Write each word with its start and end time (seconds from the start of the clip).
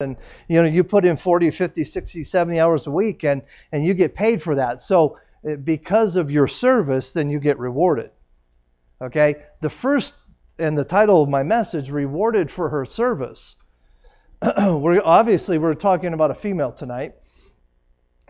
and 0.00 0.16
you 0.48 0.62
know 0.62 0.68
you 0.68 0.82
put 0.82 1.04
in 1.04 1.16
40 1.16 1.50
50 1.50 1.84
60 1.84 2.24
70 2.24 2.58
hours 2.58 2.86
a 2.86 2.90
week 2.90 3.24
and 3.24 3.42
and 3.72 3.84
you 3.84 3.94
get 3.94 4.14
paid 4.14 4.42
for 4.42 4.54
that. 4.56 4.80
So 4.80 5.18
uh, 5.48 5.56
because 5.56 6.16
of 6.16 6.30
your 6.30 6.46
service 6.46 7.12
then 7.12 7.30
you 7.30 7.38
get 7.38 7.58
rewarded. 7.58 8.10
Okay? 9.00 9.36
The 9.60 9.70
first 9.70 10.14
and 10.58 10.76
the 10.76 10.84
title 10.84 11.22
of 11.22 11.28
my 11.28 11.42
message 11.42 11.90
rewarded 11.90 12.50
for 12.50 12.68
her 12.68 12.84
service. 12.84 13.56
We're 14.58 15.02
obviously 15.04 15.58
we're 15.58 15.74
talking 15.74 16.14
about 16.14 16.30
a 16.30 16.34
female 16.34 16.72
tonight. 16.72 17.14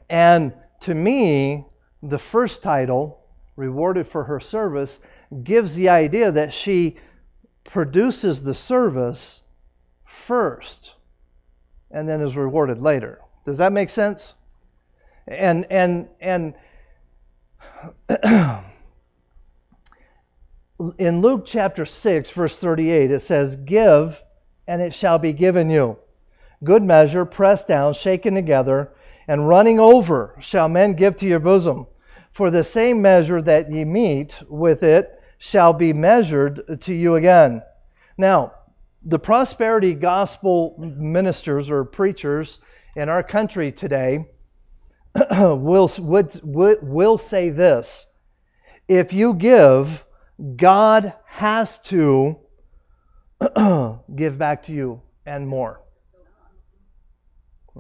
And 0.09 0.53
to 0.81 0.95
me 0.95 1.67
the 2.03 2.19
first 2.19 2.63
title 2.63 3.21
rewarded 3.57 4.09
for 4.09 4.25
her 4.25 4.41
service 4.41 4.99
gives 5.45 5.75
the 5.75 5.91
idea 5.91 6.33
that 6.33 6.55
she 6.55 6.97
produces 7.65 8.43
the 8.43 8.55
service 8.55 9.43
first 10.05 10.95
and 11.91 12.09
then 12.09 12.21
is 12.21 12.37
rewarded 12.37 12.81
later. 12.81 13.21
Does 13.45 13.59
that 13.59 13.73
make 13.73 13.91
sense? 13.91 14.35
And 15.27 15.67
and 15.71 16.09
and 16.21 16.55
in 20.99 21.21
Luke 21.21 21.45
chapter 21.47 21.85
6 21.85 22.31
verse 22.31 22.59
38 22.59 23.11
it 23.11 23.21
says 23.21 23.57
give 23.57 24.23
and 24.67 24.81
it 24.83 24.95
shall 24.95 25.19
be 25.19 25.33
given 25.33 25.71
you. 25.71 25.97
Good 26.63 26.83
measure 26.83 27.25
pressed 27.25 27.69
down 27.69 27.95
shaken 27.95 28.35
together 28.35 28.93
and 29.27 29.49
running 29.49 29.81
over 29.81 30.37
shall 30.41 30.69
men 30.69 30.95
give 30.95 31.17
to 31.17 31.27
your 31.27 31.41
bosom. 31.41 31.87
For 32.33 32.51
the 32.51 32.65
same 32.65 33.03
measure 33.03 33.43
that 33.43 33.71
ye 33.71 33.85
meet 33.85 34.43
with 34.49 34.83
it 34.83 35.21
shall 35.39 35.73
be 35.73 35.93
measured 35.93 36.81
to 36.83 36.95
you 36.95 37.17
again. 37.17 37.63
Now, 38.17 38.53
the 39.03 39.19
prosperity 39.19 39.95
gospel 39.95 40.75
ministers 40.79 41.71
or 41.71 41.85
preachers 41.85 42.59
in 42.97 43.09
our 43.09 43.23
country 43.23 43.73
today 43.73 44.27
will, 45.31 45.91
would, 45.99 46.41
will 46.43 47.19
say 47.19 47.51
this 47.51 48.07
if 48.89 49.13
you 49.13 49.35
give, 49.35 50.05
God 50.57 51.15
has 51.27 51.79
to 51.79 52.39
give 54.15 54.37
back 54.37 54.65
to 54.65 54.73
you 54.73 55.03
and 55.25 55.47
more. 55.47 55.81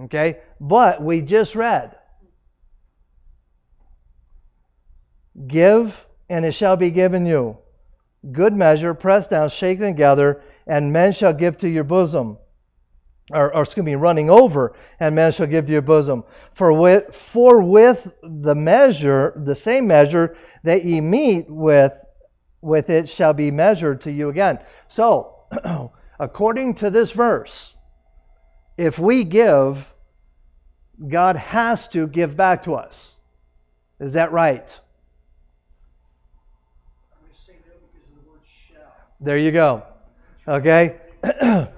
Okay? 0.05 0.39
But 0.61 1.03
we 1.03 1.21
just 1.21 1.55
read 1.55 1.97
Give, 5.47 6.07
and 6.29 6.45
it 6.45 6.53
shall 6.53 6.77
be 6.77 6.91
given 6.91 7.25
you. 7.25 7.57
Good 8.31 8.53
measure, 8.55 8.95
pressed 8.95 9.31
down, 9.31 9.49
shaken 9.49 9.87
together 9.87 10.43
and 10.71 10.93
men 10.93 11.13
shall 11.13 11.33
give 11.33 11.59
to 11.59 11.69
your 11.69 11.83
bosom. 11.83 12.39
Or, 13.33 13.53
or 13.55 13.63
excuse 13.63 13.85
me, 13.85 13.97
running 13.97 14.31
over, 14.31 14.77
and 15.01 15.17
men 15.17 15.33
shall 15.33 15.49
give 15.49 15.67
to 15.67 15.73
your 15.73 15.83
bosom. 15.83 16.23
For 16.55 16.73
with, 16.73 17.15
for 17.15 17.61
with 17.61 18.09
the 18.23 18.55
measure, 18.55 19.33
the 19.45 19.55
same 19.55 19.89
measure 19.89 20.37
that 20.63 20.85
ye 20.85 21.01
meet 21.01 21.51
with, 21.51 21.93
with 22.61 22.89
it 22.89 23.09
shall 23.09 23.33
be 23.33 23.51
measured 23.51 24.03
to 24.03 24.13
you 24.13 24.29
again. 24.29 24.61
So, 24.87 25.35
according 26.21 26.77
to 26.77 26.91
this 26.91 27.11
verse, 27.11 27.75
if 28.77 28.97
we 28.99 29.25
give, 29.25 29.93
God 31.07 31.35
has 31.35 31.89
to 31.89 32.07
give 32.07 32.37
back 32.37 32.63
to 32.65 32.77
us. 32.77 33.17
Is 33.99 34.13
that 34.13 34.31
right? 34.31 34.81
I'm 37.13 37.23
going 37.25 37.35
to 37.35 37.41
say 37.41 37.55
that 37.55 37.93
because 37.93 38.09
of 38.09 38.25
the 38.25 38.31
word 38.31 38.41
shall. 38.69 38.93
There 39.21 39.39
you 39.39 39.51
go. 39.51 39.90
Okay? 40.47 40.97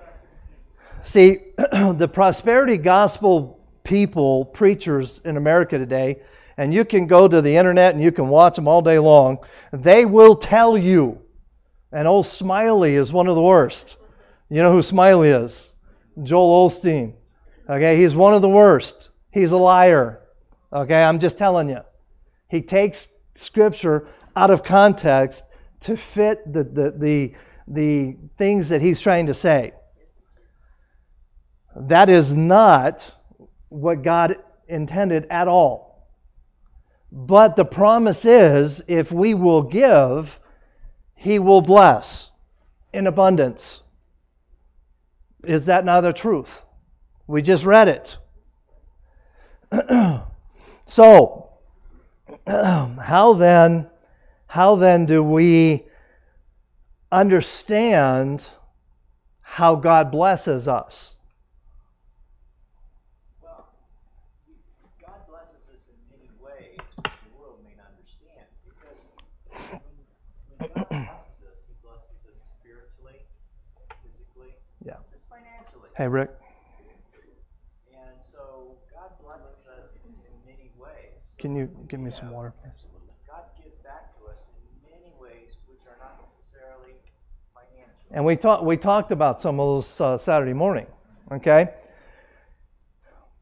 See, 1.05 1.39
the 1.57 2.09
prosperity 2.13 2.77
gospel 2.77 3.61
people, 3.85 4.45
preachers 4.45 5.21
in 5.25 5.37
America 5.37 5.79
today, 5.79 6.23
and 6.57 6.73
you 6.73 6.85
can 6.85 7.07
go 7.07 7.27
to 7.27 7.41
the 7.41 7.57
internet 7.57 7.95
and 7.95 8.03
you 8.03 8.13
can 8.13 8.29
watch 8.29 8.57
them 8.57 8.69
all 8.69 8.83
day 8.83 8.99
long, 8.99 9.39
they 9.73 10.05
will 10.05 10.37
tell 10.37 10.77
you, 10.77 11.21
and 11.91 12.07
old 12.07 12.27
Smiley 12.27 12.95
is 12.95 13.13
one 13.13 13.27
of 13.27 13.35
the 13.35 13.43
worst. 13.43 13.97
You 14.49 14.63
know 14.63 14.73
who 14.73 14.83
Smiley 14.83 15.31
is? 15.31 15.75
Joel 16.23 16.69
Osteen. 16.69 17.15
Okay, 17.69 17.97
he's 17.97 18.15
one 18.15 18.35
of 18.35 18.43
the 18.43 18.49
worst. 18.49 19.11
He's 19.31 19.53
a 19.53 19.57
liar. 19.57 20.21
Okay, 20.73 21.03
I'm 21.03 21.19
just 21.19 21.39
telling 21.39 21.69
you. 21.69 21.81
He 22.49 22.61
takes 22.61 23.09
scripture 23.35 24.09
out 24.37 24.51
of 24.51 24.63
context 24.63 25.43
to 25.81 25.97
fit 25.97 26.53
the, 26.53 26.65
the, 26.65 26.91
the 26.91 27.35
the 27.67 28.17
things 28.39 28.69
that 28.71 28.83
he's 28.83 29.01
trying 29.01 29.27
to 29.27 29.35
say. 29.35 29.73
That 31.77 32.09
is 32.09 32.35
not 32.35 33.11
what 33.69 34.03
God 34.03 34.37
intended 34.69 35.27
at 35.31 35.49
all. 35.49 36.09
But 37.11 37.57
the 37.57 37.65
promise 37.65 38.25
is 38.25 38.83
if 38.89 39.13
we 39.13 39.35
will 39.35 39.63
give, 39.63 40.39
he 41.15 41.39
will 41.39 41.61
bless 41.63 42.31
in 42.93 43.07
abundance. 43.07 43.83
Is 45.45 45.67
that 45.67 45.85
not 45.85 46.03
the 46.03 46.13
truth? 46.13 46.63
We 47.27 47.43
just 47.43 47.65
read 47.65 47.89
it. 47.89 48.17
so, 50.87 51.51
how 52.47 53.35
then 53.35 53.89
how 54.47 54.77
then 54.77 55.07
do 55.07 55.23
we 55.23 55.87
understand 57.13 58.49
how 59.43 59.75
God 59.75 60.11
blesses 60.11 60.67
us. 60.67 61.15
Well, 63.43 63.69
God 64.99 65.21
blesses 65.29 65.61
us 65.75 65.81
in 65.93 65.99
many 66.09 66.31
ways 66.41 66.81
the 67.05 67.39
world 67.39 67.61
may 67.63 67.77
not 67.77 67.93
understand. 67.93 68.49
Because 68.65 68.99
when, 69.69 70.73
God 70.75 70.89
blesses 70.89 71.45
us, 71.45 71.61
He 71.69 71.75
blesses 71.85 72.17
us 72.25 72.41
spiritually, 72.65 73.21
physically, 74.01 74.57
yeah. 74.83 74.97
financially. 75.29 75.91
Hey, 75.95 76.09
Rick. 76.09 76.31
And 77.93 78.17
so 78.33 78.79
God 78.91 79.11
blesses 79.23 79.69
us 79.69 79.91
in 80.03 80.15
many 80.47 80.71
ways. 80.81 81.21
Can 81.37 81.55
you 81.55 81.69
give 81.89 82.01
me 82.01 82.11
some 82.11 82.31
water, 82.31 82.55
please? 82.63 82.87
And 88.13 88.27
we 88.27 88.37
talked 88.37 88.63
we 88.63 88.77
talked 88.77 89.11
about 89.11 89.41
some 89.41 89.59
of 89.59 89.77
those 89.77 90.01
uh, 90.01 90.19
Saturday 90.19 90.53
morning. 90.53 90.87
Okay. 91.31 91.71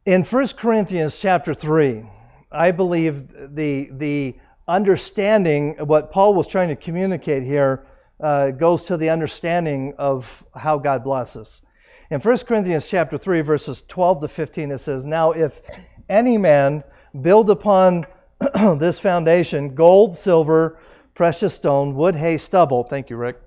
In 0.07 0.23
1 0.23 0.49
Corinthians 0.57 1.19
chapter 1.19 1.55
3, 1.55 2.05
I 2.53 2.71
believe 2.71 3.29
the 3.55 3.91
the 3.93 4.37
understanding 4.69 5.81
of 5.81 5.89
what 5.89 6.13
Paul 6.13 6.35
was 6.35 6.47
trying 6.47 6.69
to 6.69 6.77
communicate 6.77 7.43
here 7.43 7.85
uh, 8.21 8.51
goes 8.51 8.85
to 8.85 8.97
the 8.97 9.11
understanding 9.11 9.95
of 9.99 10.45
how 10.55 10.79
God 10.79 11.03
blesses. 11.03 11.63
In 12.11 12.21
1 12.21 12.39
Corinthians 12.39 12.87
chapter 12.87 13.19
3, 13.19 13.41
verses 13.41 13.83
12 13.89 14.21
to 14.23 14.29
15, 14.29 14.71
it 14.71 14.79
says, 14.79 15.05
Now 15.05 15.33
if 15.33 15.61
any 16.09 16.39
man 16.39 16.85
build 17.21 17.51
upon 17.51 18.07
this 18.79 18.99
foundation 18.99 19.75
gold, 19.75 20.17
silver, 20.17 20.79
precious 21.15 21.55
stone, 21.55 21.95
wood, 21.95 22.15
hay, 22.15 22.39
stubble. 22.39 22.85
Thank 22.85 23.11
you, 23.11 23.17
Rick. 23.17 23.41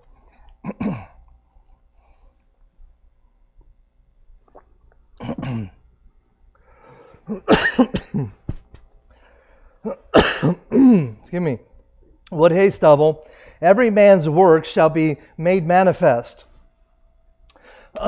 Excuse 10.71 11.41
me. 11.41 11.59
Wood, 12.29 12.51
hay, 12.51 12.69
stubble. 12.69 13.25
Every 13.61 13.89
man's 13.89 14.27
work 14.27 14.65
shall 14.65 14.89
be 14.89 15.17
made 15.37 15.65
manifest. 15.65 16.43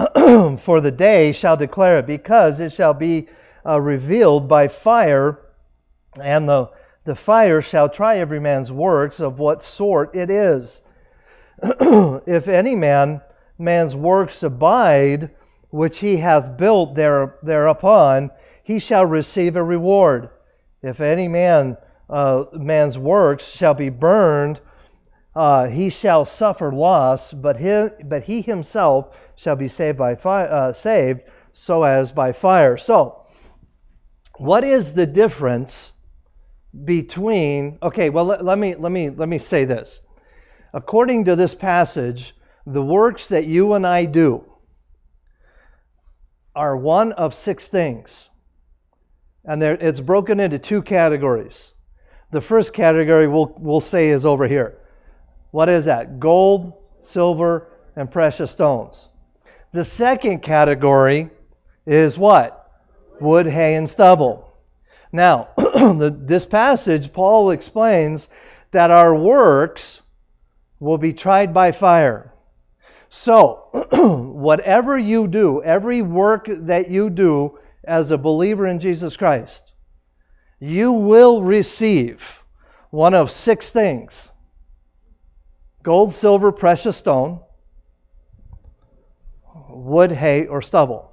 For 0.59 0.81
the 0.81 0.92
day 0.92 1.31
shall 1.31 1.56
declare 1.56 2.00
it, 2.00 2.08
because 2.08 2.59
it 2.59 2.74
shall 2.74 2.94
be 2.94 3.29
uh, 3.66 3.79
revealed 3.79 4.50
by 4.50 4.67
fire, 4.67 5.40
and 6.20 6.50
the, 6.50 6.70
the 7.06 7.16
fire 7.16 7.62
shall 7.62 7.88
try 7.88 8.17
every 8.17 8.41
man's 8.41 8.73
works 8.73 9.22
of 9.22 9.40
what 9.40 9.64
sort 9.64 10.16
it 10.16 10.29
is. 10.29 10.82
if 11.64 12.50
any 12.50 12.76
man 12.76 13.22
man's 13.58 13.96
works 13.96 14.44
abide, 14.44 15.32
which 15.70 16.00
he 16.00 16.17
hath 16.17 16.58
built 16.58 16.96
there, 16.96 17.35
thereupon, 17.44 18.32
he 18.64 18.79
shall 18.79 19.06
receive 19.06 19.56
a 19.56 19.64
reward. 19.64 20.29
If 20.82 21.02
any 21.02 21.28
man 21.28 21.78
uh, 22.09 22.46
man's 22.53 22.97
works 22.97 23.47
shall 23.47 23.73
be 23.73 23.90
burned, 23.90 24.59
uh, 25.35 25.67
he 25.67 25.90
shall 25.90 26.26
suffer 26.26 26.72
loss, 26.72 27.34
but 27.34 27.58
he, 27.58 27.90
but 28.03 28.23
he 28.23 28.41
himself 28.41 29.17
shall 29.35 29.56
be 29.56 29.67
saved 29.67 29.97
by 29.97 30.16
fi- 30.16 30.46
uh, 30.46 30.73
saved 30.73 31.22
so 31.52 31.84
as 31.84 32.12
by 32.12 32.32
fire. 32.32 32.78
So, 32.78 33.26
what 34.38 34.64
is 34.64 34.94
the 34.94 35.06
difference 35.06 35.94
between? 36.84 37.79
Okay, 37.82 38.09
well 38.09 38.26
let, 38.26 38.46
let 38.46 38.58
me 38.58 38.76
let 38.76 38.91
me 38.91 39.09
let 39.09 39.28
me 39.28 39.38
say 39.38 39.66
this. 39.66 40.02
According 40.73 41.26
to 41.26 41.35
this 41.35 41.56
passage, 41.56 42.35
the 42.66 42.82
works 42.82 43.28
that 43.29 43.46
you 43.46 43.73
and 43.73 43.85
I 43.85 44.06
do 44.06 44.44
are 46.55 46.75
one 46.75 47.11
of 47.13 47.34
six 47.34 47.69
things. 47.69 48.29
And 49.43 49.61
it's 49.61 49.99
broken 49.99 50.40
into 50.40 50.57
two 50.57 50.81
categories. 50.81 51.73
The 52.31 52.41
first 52.41 52.73
category 52.73 53.28
we'll, 53.28 53.53
we'll 53.57 53.81
say 53.81 54.09
is 54.09 54.25
over 54.25 54.47
here. 54.47 54.78
What 55.52 55.69
is 55.69 55.85
that? 55.85 56.19
Gold, 56.19 56.73
silver, 57.02 57.67
and 57.96 58.09
precious 58.09 58.52
stones. 58.52 59.07
The 59.72 59.84
second 59.84 60.41
category 60.41 61.29
is 61.85 62.17
what? 62.17 62.72
Wood, 63.19 63.46
hay, 63.46 63.75
and 63.75 63.90
stubble. 63.90 64.53
Now, 65.11 65.49
the, 65.57 66.16
this 66.17 66.46
passage, 66.46 67.13
Paul 67.13 67.52
explains 67.52 68.28
that 68.72 68.91
our 68.91 69.16
works 69.16 70.02
will 70.79 70.97
be 70.97 71.13
tried 71.13 71.53
by 71.53 71.72
fire. 71.72 72.34
So, 73.17 73.70
whatever 73.94 74.97
you 74.97 75.28
do, 75.28 75.64
every 75.64 76.02
work 76.02 76.47
that 76.50 76.91
you 76.91 77.09
do 77.09 77.58
as 77.84 78.12
a 78.12 78.17
believer 78.17 78.67
in 78.67 78.79
Jesus 78.79 79.16
Christ, 79.16 79.72
you 80.59 80.91
will 80.91 81.41
receive 81.41 82.44
one 82.91 83.14
of 83.14 83.32
six 83.32 83.72
things 83.72 84.32
gold, 85.82 86.14
silver, 86.14 86.52
precious 86.52 86.97
stone, 86.97 87.40
wood, 89.70 90.12
hay, 90.12 90.46
or 90.46 90.62
stubble. 90.62 91.09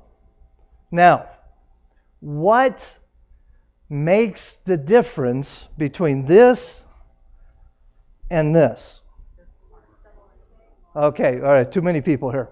Now, 0.91 1.29
what 2.19 2.99
makes 3.89 4.55
the 4.65 4.77
difference 4.77 5.69
between 5.79 6.27
this 6.27 6.83
and 8.29 8.55
this? 8.55 9.02
Okay, 10.95 11.37
all 11.37 11.53
right, 11.53 11.71
too 11.71 11.83
many 11.83 12.01
people 12.01 12.31
here. 12.31 12.51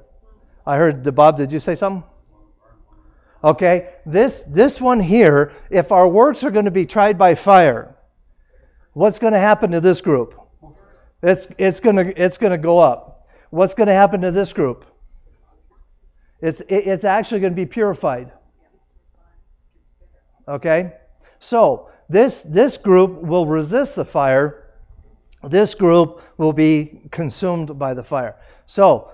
I 0.67 0.77
heard, 0.77 1.05
the 1.05 1.13
Bob, 1.13 1.37
did 1.37 1.53
you 1.53 1.61
say 1.61 1.75
something? 1.75 2.05
Okay, 3.43 3.95
this 4.05 4.45
this 4.45 4.81
one 4.81 5.01
here, 5.01 5.53
if 5.71 5.93
our 5.93 6.07
works 6.07 6.45
are 6.45 6.51
going 6.51 6.67
to 6.67 6.71
be 6.71 6.85
tried 6.85 7.17
by 7.17 7.35
fire, 7.35 7.97
what's 8.93 9.19
going 9.19 9.33
to 9.33 9.39
happen 9.39 9.71
to 9.71 9.81
this 9.81 10.03
group? 10.03 10.35
It's 11.23 11.47
it's 11.57 11.81
going 11.81 11.97
to 11.97 12.23
it's 12.23 12.37
going 12.37 12.53
to 12.53 12.59
go 12.59 12.79
up. 12.79 13.27
What's 13.49 13.75
going 13.75 13.87
to 13.87 13.95
happen 13.95 14.21
to 14.23 14.31
this 14.31 14.53
group? 14.53 14.85
It's 16.43 16.61
it's 16.69 17.05
actually 17.05 17.41
going 17.41 17.53
to 17.55 17.57
be 17.57 17.67
purified. 17.67 18.31
Okay, 20.47 20.93
so 21.39 21.89
this 22.11 22.43
this 22.43 22.77
group 22.77 23.23
will 23.23 23.47
resist 23.47 23.97
the 23.97 24.05
fire 24.05 24.60
this 25.43 25.75
group 25.75 26.23
will 26.37 26.53
be 26.53 27.01
consumed 27.11 27.79
by 27.79 27.95
the 27.95 28.05
fire. 28.05 28.37
So, 28.67 29.11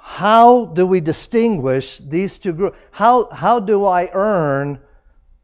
how 0.00 0.66
do 0.66 0.86
we 0.86 1.00
distinguish 1.00 1.98
these 1.98 2.38
two 2.38 2.52
groups? 2.52 2.78
How, 2.90 3.30
how 3.30 3.60
do 3.60 3.84
I 3.84 4.10
earn 4.12 4.80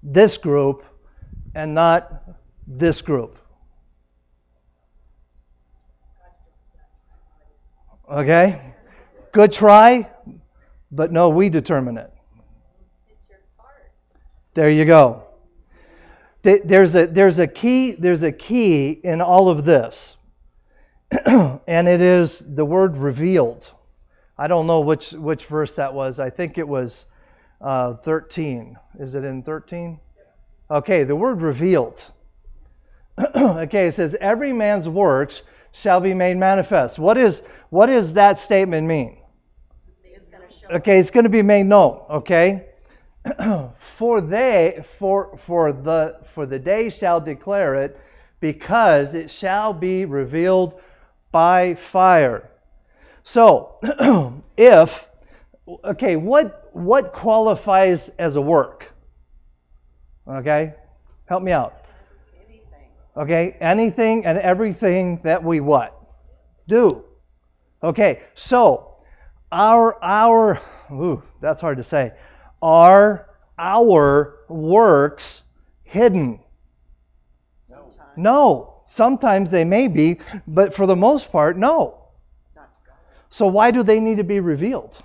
this 0.02 0.38
group 0.38 0.84
and 1.54 1.74
not 1.74 2.22
this 2.66 3.02
group? 3.02 3.38
Okay? 8.10 8.74
Good 9.32 9.52
try, 9.52 10.10
but 10.90 11.10
no, 11.10 11.30
we 11.30 11.48
determine 11.48 11.98
it. 11.98 12.10
There 14.54 14.68
you 14.68 14.84
go 14.84 15.24
there's 16.44 16.94
a 16.94 17.06
there's 17.06 17.38
a 17.38 17.46
key 17.46 17.92
there's 17.92 18.22
a 18.22 18.32
key 18.32 18.90
in 18.90 19.20
all 19.20 19.48
of 19.48 19.64
this, 19.64 20.16
and 21.26 21.88
it 21.88 22.00
is 22.00 22.38
the 22.38 22.64
word 22.64 22.96
revealed. 22.96 23.70
I 24.36 24.46
don't 24.46 24.66
know 24.66 24.80
which 24.80 25.12
which 25.12 25.46
verse 25.46 25.72
that 25.76 25.94
was. 25.94 26.20
I 26.20 26.30
think 26.30 26.58
it 26.58 26.68
was 26.68 27.06
uh, 27.60 27.94
13. 27.94 28.76
Is 28.98 29.14
it 29.14 29.24
in 29.24 29.42
13? 29.42 29.98
Okay, 30.70 31.04
the 31.04 31.16
word 31.16 31.40
revealed. 31.40 32.04
okay, 33.36 33.88
it 33.88 33.94
says 33.94 34.14
every 34.20 34.52
man's 34.52 34.88
works 34.88 35.42
shall 35.72 36.00
be 36.00 36.14
made 36.14 36.36
manifest. 36.36 36.98
What 36.98 37.16
is 37.16 37.42
what 37.70 37.86
does 37.86 38.12
that 38.14 38.38
statement 38.38 38.86
mean? 38.86 39.18
okay, 40.70 40.98
it's 40.98 41.10
going 41.10 41.24
to 41.24 41.30
be 41.30 41.42
made 41.42 41.64
known. 41.64 42.02
Okay. 42.10 42.66
for 43.78 44.20
they 44.20 44.84
for 44.98 45.36
for 45.38 45.72
the 45.72 46.16
for 46.34 46.46
the 46.46 46.58
day 46.58 46.90
shall 46.90 47.20
declare 47.20 47.74
it 47.76 47.98
because 48.40 49.14
it 49.14 49.30
shall 49.30 49.72
be 49.72 50.04
revealed 50.04 50.78
by 51.32 51.74
fire. 51.74 52.50
So 53.22 53.76
if 54.56 55.08
okay 55.84 56.16
what 56.16 56.68
what 56.74 57.12
qualifies 57.12 58.10
as 58.10 58.36
a 58.36 58.42
work? 58.42 58.92
Okay 60.28 60.74
help 61.26 61.42
me 61.42 61.52
out. 61.52 61.74
Okay 63.16 63.56
anything 63.60 64.26
and 64.26 64.36
everything 64.36 65.20
that 65.24 65.42
we 65.42 65.60
what? 65.60 65.98
Do. 66.68 67.04
Okay 67.82 68.20
so 68.34 68.96
our 69.50 70.02
our 70.04 70.60
ooh 70.90 71.22
that's 71.40 71.62
hard 71.62 71.78
to 71.78 71.84
say 71.84 72.12
are 72.64 73.28
our 73.58 74.38
works 74.48 75.42
hidden? 75.82 76.40
Sometimes. 77.68 78.16
No. 78.16 78.70
Sometimes 78.86 79.50
they 79.50 79.64
may 79.64 79.88
be, 79.88 80.18
but 80.46 80.74
for 80.74 80.86
the 80.86 80.96
most 80.96 81.30
part, 81.30 81.56
no. 81.56 81.98
So 83.28 83.46
why 83.46 83.70
do 83.70 83.82
they 83.82 84.00
need 84.00 84.18
to 84.18 84.24
be 84.24 84.40
revealed? 84.40 84.98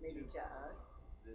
Maybe 0.00 0.22
to 0.22 0.38
us. 0.38 0.44
To 1.24 1.30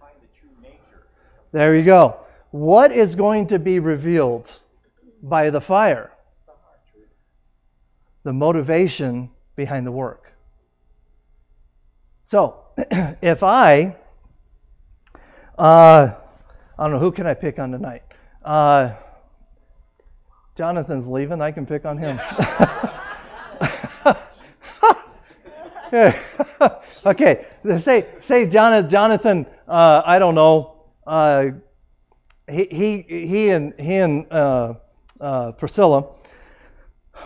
find 0.00 0.14
the 0.20 0.28
true 0.38 0.50
nature. 0.62 1.06
There 1.52 1.74
you 1.74 1.84
go. 1.84 2.20
What 2.50 2.92
is 2.92 3.14
going 3.14 3.46
to 3.48 3.58
be 3.58 3.78
revealed 3.78 4.52
by 5.22 5.50
the 5.50 5.60
fire? 5.60 6.10
The 8.24 8.32
motivation 8.32 9.30
behind 9.56 9.86
the 9.86 9.92
work. 9.92 10.29
So, 12.30 12.62
if 13.20 13.42
I, 13.42 13.96
uh, 15.58 16.14
I 16.78 16.82
don't 16.84 16.92
know, 16.92 17.00
who 17.00 17.10
can 17.10 17.26
I 17.26 17.34
pick 17.34 17.58
on 17.58 17.72
tonight? 17.72 18.04
Uh, 18.44 18.92
Jonathan's 20.56 21.08
leaving. 21.08 21.42
I 21.42 21.50
can 21.50 21.66
pick 21.66 21.84
on 21.84 21.98
him. 21.98 22.20
okay, 27.04 27.46
say 27.78 28.06
say 28.20 28.46
Jonathan. 28.48 29.44
Uh, 29.66 30.02
I 30.06 30.20
don't 30.20 30.36
know. 30.36 30.84
Uh, 31.04 31.46
he 32.48 32.68
he 32.70 33.02
he 33.26 33.50
and 33.50 33.74
he 33.76 33.96
and 33.96 34.32
uh, 34.32 34.74
uh 35.20 35.50
Priscilla 35.50 36.04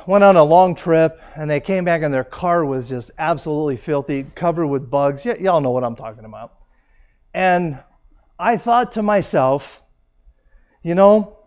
went 0.07 0.25
on 0.25 0.37
a 0.37 0.45
long 0.45 0.75
trip 0.75 1.21
and 1.35 1.51
they 1.51 1.61
came 1.61 1.85
back 1.85 2.03
and 2.03 2.13
their 2.13 2.25
car 2.25 2.65
was 2.65 2.89
just 2.89 3.11
absolutely 3.19 3.77
filthy, 3.77 4.25
covered 4.35 4.67
with 4.67 4.91
bugs. 4.91 5.25
Y- 5.25 5.37
y'all 5.41 5.61
know 5.61 5.71
what 5.71 5.85
I'm 5.85 5.97
talking 5.97 6.25
about. 6.25 6.53
And 7.33 7.79
I 8.39 8.57
thought 8.57 8.93
to 8.93 9.03
myself, 9.03 9.83
you 10.83 10.95
know, 10.95 11.39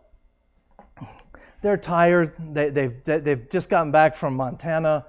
they're 1.62 1.78
tired. 1.78 2.34
They, 2.54 2.70
they've, 2.70 3.04
they've 3.04 3.50
just 3.50 3.70
gotten 3.70 3.92
back 3.92 4.16
from 4.16 4.36
Montana. 4.36 5.06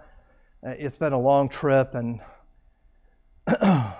Uh, 0.66 0.70
it's 0.70 0.96
been 0.96 1.12
a 1.12 1.20
long 1.20 1.48
trip, 1.48 1.94
and 1.94 2.20
I 3.46 3.94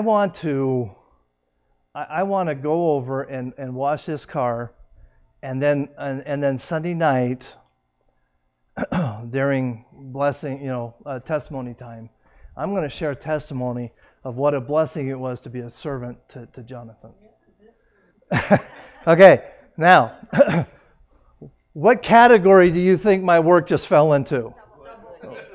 want 0.00 0.34
to, 0.36 0.90
I 1.94 2.22
want 2.22 2.48
to 2.48 2.54
go 2.54 2.92
over 2.92 3.22
and, 3.22 3.52
and 3.58 3.74
wash 3.74 4.06
this 4.06 4.24
car, 4.24 4.72
and 5.42 5.62
then 5.62 5.90
and, 5.98 6.26
and 6.26 6.42
then 6.42 6.58
Sunday 6.58 6.94
night 6.94 7.54
during 9.30 9.84
blessing, 9.92 10.60
you 10.60 10.68
know, 10.68 10.94
uh, 11.04 11.18
testimony 11.20 11.74
time, 11.74 12.08
I'm 12.56 12.70
going 12.70 12.82
to 12.82 12.90
share 12.90 13.14
testimony 13.14 13.92
of 14.24 14.36
what 14.36 14.54
a 14.54 14.60
blessing 14.60 15.08
it 15.08 15.18
was 15.18 15.40
to 15.42 15.50
be 15.50 15.60
a 15.60 15.70
servant 15.70 16.18
to, 16.30 16.46
to 16.46 16.62
Jonathan. 16.62 17.10
okay, 19.06 19.44
now, 19.76 20.16
what 21.72 22.02
category 22.02 22.70
do 22.70 22.80
you 22.80 22.96
think 22.96 23.22
my 23.22 23.40
work 23.40 23.66
just 23.66 23.86
fell 23.86 24.12
into? 24.12 24.54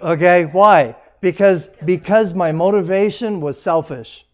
Okay, 0.01 0.45
why? 0.45 0.95
Because 1.21 1.69
because 1.83 2.33
my 2.33 2.51
motivation 2.51 3.41
was 3.41 3.59
selfish. 3.59 4.25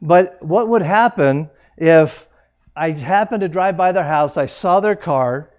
But 0.00 0.42
what 0.42 0.68
would 0.68 0.82
happen 0.82 1.48
if 1.76 2.26
I 2.74 2.90
happened 2.90 3.42
to 3.42 3.48
drive 3.48 3.76
by 3.76 3.92
their 3.92 4.04
house, 4.04 4.36
I 4.36 4.46
saw 4.46 4.80
their 4.80 4.96
car, 4.96 5.50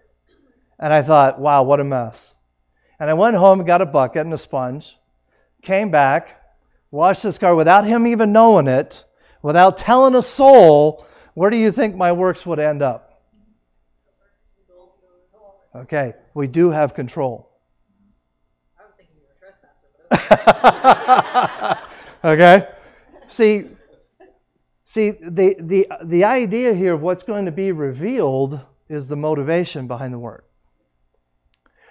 and 0.80 0.94
I 0.94 1.02
thought, 1.02 1.40
wow, 1.40 1.64
what 1.64 1.80
a 1.80 1.84
mess. 1.84 2.36
And 3.00 3.10
I 3.10 3.14
went 3.14 3.36
home 3.36 3.66
got 3.66 3.82
a 3.82 3.86
bucket 3.86 4.26
and 4.26 4.34
a 4.34 4.38
sponge, 4.38 4.98
came 5.62 5.92
back, 5.92 6.42
washed 6.92 7.24
this 7.24 7.38
car 7.38 7.56
without 7.56 7.86
him 7.86 8.08
even 8.08 8.32
knowing 8.32 8.68
it, 8.68 9.04
without 9.42 9.78
telling 9.78 10.16
a 10.16 10.22
soul, 10.22 11.06
where 11.34 11.50
do 11.50 11.58
you 11.58 11.72
think 11.72 11.96
my 11.96 12.12
works 12.12 12.46
would 12.46 12.60
end 12.60 12.82
up? 12.82 13.22
Okay, 15.76 16.14
we 16.34 16.48
do 16.48 16.70
have 16.70 16.94
control. 16.94 17.50
Okay? 22.24 22.68
See, 23.28 23.66
see 24.86 25.12
the, 25.12 25.56
the, 25.60 25.88
the 26.04 26.24
idea 26.24 26.74
here 26.74 26.94
of 26.94 27.02
what's 27.02 27.24
going 27.24 27.46
to 27.46 27.52
be 27.52 27.72
revealed 27.72 28.60
is 28.88 29.08
the 29.08 29.16
motivation 29.16 29.88
behind 29.88 30.14
the 30.14 30.20
word. 30.20 30.44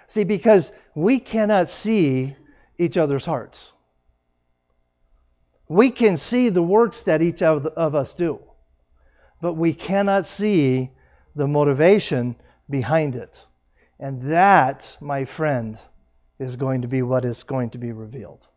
See, 0.07 0.23
because 0.23 0.71
we 0.95 1.19
cannot 1.19 1.69
see 1.69 2.35
each 2.77 2.97
other's 2.97 3.25
hearts. 3.25 3.73
We 5.67 5.89
can 5.89 6.17
see 6.17 6.49
the 6.49 6.61
works 6.61 7.03
that 7.05 7.21
each 7.21 7.41
of, 7.41 7.65
us 7.95 8.13
do, 8.13 8.39
but 9.41 9.53
we 9.53 9.73
cannot 9.73 10.27
see 10.27 10.91
the 11.35 11.47
motivation 11.47 12.35
behind 12.69 13.15
it. 13.15 13.43
And 13.99 14.21
that, 14.31 14.97
my 14.99 15.25
friend, 15.25 15.77
is 16.39 16.57
going 16.57 16.81
to 16.81 16.87
be 16.87 17.01
what 17.01 17.25
is 17.25 17.43
going 17.43 17.71
to 17.71 17.77
be 17.77 17.91
revealed. 17.91 18.47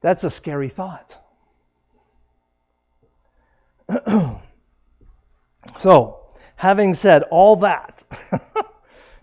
That's 0.00 0.24
a 0.24 0.30
scary 0.30 0.68
thought. 0.68 1.18
so, 5.76 6.20
having 6.56 6.94
said 6.94 7.24
all 7.24 7.56
that, 7.56 8.02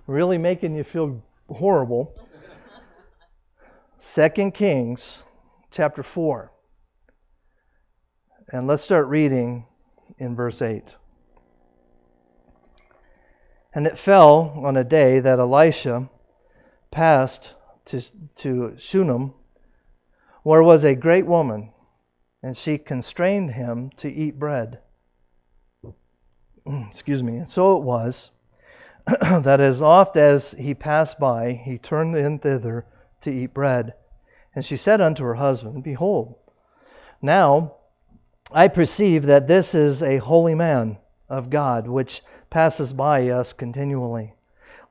really 0.08 0.38
making 0.38 0.76
you 0.76 0.84
feel 0.84 1.24
horrible, 1.50 2.14
2 4.00 4.52
Kings 4.52 5.18
chapter 5.72 6.04
4. 6.04 6.52
And 8.50 8.68
let's 8.68 8.84
start 8.84 9.08
reading 9.08 9.66
in 10.20 10.36
verse 10.36 10.62
8. 10.62 10.96
And 13.74 13.88
it 13.88 13.98
fell 13.98 14.62
on 14.64 14.78
a 14.78 14.84
day 14.84 15.20
that 15.20 15.40
Elisha 15.40 16.10
passed 16.92 17.54
to, 17.86 18.02
to 18.36 18.76
Shunem, 18.78 19.34
where 20.44 20.64
was 20.64 20.84
a 20.84 20.96
great 20.96 21.26
woman, 21.26 21.72
and 22.44 22.56
she 22.56 22.78
constrained 22.78 23.52
him 23.52 23.90
to 23.98 24.10
eat 24.10 24.40
bread. 24.40 24.80
Excuse 26.90 27.24
me. 27.24 27.38
And 27.38 27.50
so 27.50 27.78
it 27.78 27.84
was 27.84 28.32
that 29.22 29.62
as 29.62 29.84
oft 29.84 30.18
as 30.18 30.52
he 30.52 30.74
passed 30.74 31.20
by, 31.20 31.52
he 31.52 31.78
turned 31.78 32.16
in 32.16 32.40
thither 32.40 32.86
to 33.22 33.32
eat 33.32 33.54
bread. 33.54 33.94
And 34.56 34.66
she 34.66 34.78
said 34.78 35.00
unto 35.00 35.24
her 35.24 35.36
husband, 35.36 35.84
Behold, 35.84 36.36
now 37.22 37.76
I 38.52 38.68
perceive 38.68 39.28
that 39.28 39.48
this 39.48 39.76
is 39.76 40.02
a 40.02 40.18
holy 40.18 40.56
man 40.56 40.98
of 41.30 41.50
God, 41.52 41.88
which 41.88 42.24
passes 42.50 42.94
by 42.94 43.30
us 43.30 43.54
continually. 43.54 44.34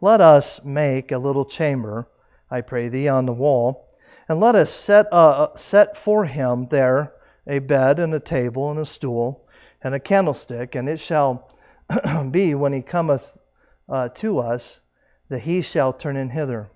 Let 0.00 0.20
us 0.20 0.62
make 0.64 1.10
a 1.10 1.18
little 1.18 1.44
chamber, 1.44 2.08
I 2.50 2.60
pray 2.60 2.88
thee, 2.88 3.08
on 3.08 3.26
the 3.26 3.32
wall, 3.32 3.88
and 4.28 4.38
let 4.38 4.54
us 4.54 4.70
set, 4.70 5.12
uh, 5.12 5.56
set 5.56 5.96
for 5.96 6.24
him 6.24 6.68
there 6.70 7.12
a 7.46 7.58
bed 7.58 7.98
and 7.98 8.14
a 8.14 8.20
table 8.20 8.70
and 8.70 8.78
a 8.78 8.84
stool 8.84 9.48
and 9.82 9.94
a 9.94 10.00
candlestick, 10.00 10.74
and 10.76 10.88
it 10.88 11.00
shall 11.00 11.50
be 12.30 12.54
when 12.54 12.72
he 12.72 12.80
cometh 12.80 13.38
uh, 13.88 14.08
to 14.08 14.38
us 14.38 14.80
that 15.28 15.40
he 15.40 15.62
shall 15.62 15.92
turn 15.92 16.16
in 16.16 16.30
hither. 16.30 16.68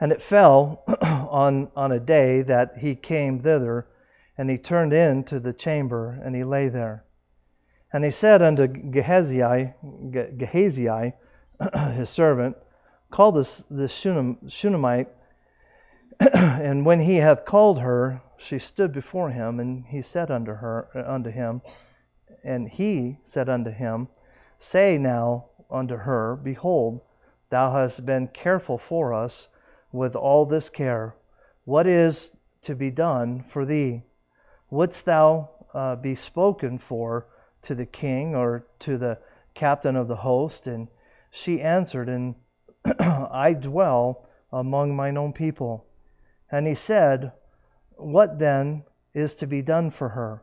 And 0.00 0.12
it 0.12 0.22
fell 0.22 0.82
on, 1.02 1.68
on 1.76 1.92
a 1.92 2.00
day 2.00 2.42
that 2.42 2.78
he 2.78 2.94
came 2.94 3.40
thither, 3.40 3.86
and 4.38 4.48
he 4.48 4.56
turned 4.56 4.92
into 4.92 5.38
the 5.38 5.52
chamber, 5.52 6.18
and 6.24 6.34
he 6.34 6.44
lay 6.44 6.68
there. 6.68 7.04
And 7.92 8.04
he 8.04 8.10
said 8.10 8.40
unto 8.40 8.66
Gehazi, 8.66 9.72
Gehazi 10.10 11.12
his 11.94 12.08
servant, 12.08 12.56
Call 13.10 13.32
this, 13.32 13.64
this 13.68 13.92
Shunem, 13.92 14.48
Shunammite. 14.48 15.08
and 16.32 16.86
when 16.86 17.00
he 17.00 17.16
hath 17.16 17.44
called 17.44 17.80
her, 17.80 18.22
she 18.38 18.58
stood 18.58 18.92
before 18.92 19.30
him, 19.30 19.58
and 19.60 19.84
he 19.84 20.02
said 20.02 20.30
unto 20.30 20.52
her, 20.54 20.88
unto 20.94 21.30
him, 21.30 21.60
and 22.44 22.68
he 22.68 23.18
said 23.24 23.48
unto 23.48 23.70
him, 23.70 24.08
Say 24.62 24.98
now 24.98 25.46
unto 25.70 25.96
her, 25.96 26.36
Behold, 26.36 27.00
thou 27.48 27.72
hast 27.72 28.04
been 28.04 28.28
careful 28.28 28.76
for 28.76 29.14
us 29.14 29.48
with 29.90 30.14
all 30.14 30.44
this 30.44 30.68
care. 30.68 31.14
What 31.64 31.86
is 31.86 32.30
to 32.62 32.74
be 32.74 32.90
done 32.90 33.42
for 33.48 33.64
thee? 33.64 34.02
Wouldst 34.68 35.06
thou 35.06 35.48
uh, 35.72 35.96
be 35.96 36.14
spoken 36.14 36.76
for 36.76 37.26
to 37.62 37.74
the 37.74 37.86
king 37.86 38.36
or 38.36 38.66
to 38.80 38.98
the 38.98 39.18
captain 39.54 39.96
of 39.96 40.08
the 40.08 40.16
host? 40.16 40.66
And 40.66 40.88
she 41.30 41.62
answered, 41.62 42.10
And 42.10 42.34
I 43.00 43.54
dwell 43.54 44.26
among 44.52 44.94
mine 44.94 45.16
own 45.16 45.32
people. 45.32 45.86
And 46.50 46.66
he 46.66 46.74
said, 46.74 47.32
What 47.96 48.38
then 48.38 48.84
is 49.14 49.34
to 49.36 49.46
be 49.46 49.62
done 49.62 49.90
for 49.90 50.10
her? 50.10 50.42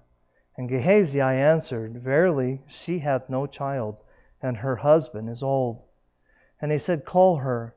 And 0.58 0.68
Gehazi 0.68 1.22
answered, 1.22 2.02
Verily, 2.02 2.64
she 2.66 2.98
hath 2.98 3.30
no 3.30 3.46
child, 3.46 3.98
and 4.42 4.58
her 4.58 4.76
husband 4.76 5.30
is 5.30 5.44
old. 5.44 5.82
And 6.62 6.72
he 6.72 6.80
said, 6.80 7.06
Call 7.06 7.38
her. 7.38 7.76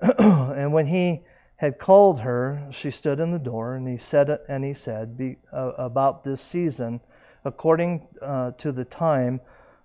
and 0.18 0.72
when 0.72 0.86
he 0.86 1.22
had 1.56 1.78
called 1.78 2.20
her, 2.20 2.68
she 2.70 2.90
stood 2.90 3.20
in 3.20 3.32
the 3.32 3.38
door, 3.38 3.74
and 3.74 3.86
he 3.86 3.98
said, 3.98 4.30
and 4.48 4.64
he 4.64 4.72
said, 4.72 5.16
Be, 5.16 5.36
uh, 5.52 5.72
about 5.76 6.24
this 6.24 6.40
season, 6.40 7.00
according 7.44 8.06
uh, 8.22 8.52
to 8.52 8.72
the 8.72 8.84
time 8.84 9.40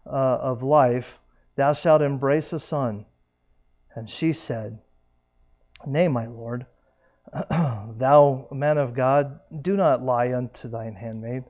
uh, 0.05 0.09
of 0.09 0.63
life, 0.63 1.19
thou 1.55 1.73
shalt 1.73 2.01
embrace 2.01 2.53
a 2.53 2.59
son. 2.59 3.05
And 3.93 4.09
she 4.09 4.31
said, 4.33 4.79
Nay, 5.85 6.07
my 6.07 6.27
lord, 6.27 6.65
thou 7.49 8.47
man 8.51 8.77
of 8.77 8.93
God, 8.93 9.39
do 9.61 9.75
not 9.75 10.03
lie 10.03 10.33
unto 10.33 10.69
thine 10.69 10.95
handmaid. 10.95 11.43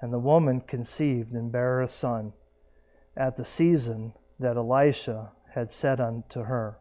And 0.00 0.12
the 0.12 0.18
woman 0.18 0.60
conceived 0.60 1.32
and 1.32 1.50
bare 1.50 1.80
a 1.80 1.88
son 1.88 2.32
at 3.16 3.36
the 3.36 3.44
season 3.44 4.12
that 4.40 4.56
Elisha 4.56 5.30
had 5.52 5.70
said 5.70 6.00
unto 6.00 6.42
her, 6.42 6.78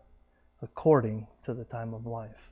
according 0.62 1.28
to 1.44 1.54
the 1.54 1.66
time 1.66 1.94
of 1.94 2.06
life. 2.06 2.52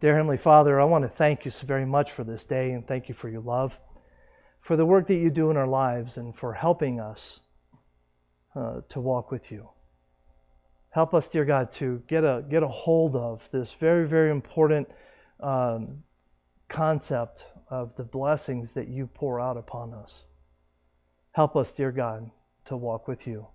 Dear 0.00 0.14
Heavenly 0.14 0.38
Father, 0.38 0.80
I 0.80 0.84
want 0.84 1.02
to 1.04 1.08
thank 1.08 1.44
you 1.44 1.50
so 1.50 1.66
very 1.66 1.84
much 1.84 2.12
for 2.12 2.24
this 2.24 2.44
day 2.44 2.72
and 2.72 2.86
thank 2.86 3.08
you 3.10 3.14
for 3.14 3.28
your 3.28 3.42
love, 3.42 3.78
for 4.62 4.76
the 4.76 4.86
work 4.86 5.06
that 5.08 5.16
you 5.16 5.30
do 5.30 5.50
in 5.50 5.58
our 5.58 5.66
lives, 5.66 6.16
and 6.16 6.34
for 6.34 6.54
helping 6.54 7.00
us 7.00 7.40
uh, 8.56 8.80
to 8.88 9.00
walk 9.00 9.30
with 9.30 9.52
you. 9.52 9.68
Help 10.88 11.12
us, 11.12 11.28
dear 11.28 11.44
God, 11.44 11.70
to 11.72 12.02
get 12.08 12.24
a 12.24 12.42
get 12.48 12.62
a 12.62 12.68
hold 12.68 13.14
of 13.14 13.48
this 13.52 13.72
very, 13.74 14.08
very 14.08 14.30
important 14.30 14.88
um, 15.38 16.02
concept 16.68 17.44
of 17.68 17.94
the 17.96 18.02
blessings 18.02 18.72
that 18.72 18.88
you 18.88 19.06
pour 19.06 19.38
out 19.38 19.56
upon 19.56 19.92
us. 19.92 20.26
Help 21.32 21.56
us, 21.56 21.72
dear 21.74 21.92
God, 21.92 22.30
to 22.66 22.76
walk 22.76 23.08
with 23.08 23.26
you. 23.26 23.46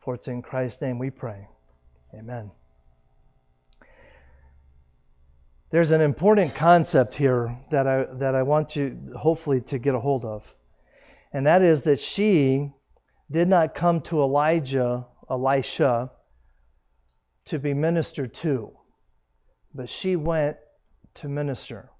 For 0.00 0.14
it's 0.14 0.28
in 0.28 0.42
Christ's 0.42 0.80
name 0.80 0.98
we 0.98 1.10
pray. 1.10 1.48
Amen. 2.14 2.50
There's 5.70 5.90
an 5.90 6.00
important 6.00 6.54
concept 6.54 7.14
here 7.14 7.58
that 7.70 7.86
I, 7.86 8.06
that 8.14 8.34
I 8.34 8.42
want 8.42 8.74
you, 8.74 9.12
hopefully, 9.14 9.60
to 9.62 9.78
get 9.78 9.94
a 9.94 10.00
hold 10.00 10.24
of. 10.24 10.42
And 11.32 11.46
that 11.46 11.60
is 11.60 11.82
that 11.82 12.00
she 12.00 12.72
did 13.30 13.48
not 13.48 13.74
come 13.74 14.00
to 14.02 14.22
Elijah, 14.22 15.06
Elisha, 15.30 16.10
to 17.46 17.58
be 17.58 17.74
ministered 17.74 18.32
to, 18.34 18.72
but 19.74 19.90
she 19.90 20.16
went 20.16 20.56
to 21.14 21.28
minister. 21.28 21.90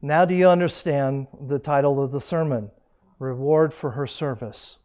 Now, 0.00 0.24
do 0.24 0.34
you 0.36 0.48
understand 0.48 1.26
the 1.48 1.58
title 1.58 2.02
of 2.02 2.12
the 2.12 2.20
sermon? 2.20 2.70
Reward 3.18 3.72
for 3.72 3.90
her 3.90 4.06
service. 4.06 4.78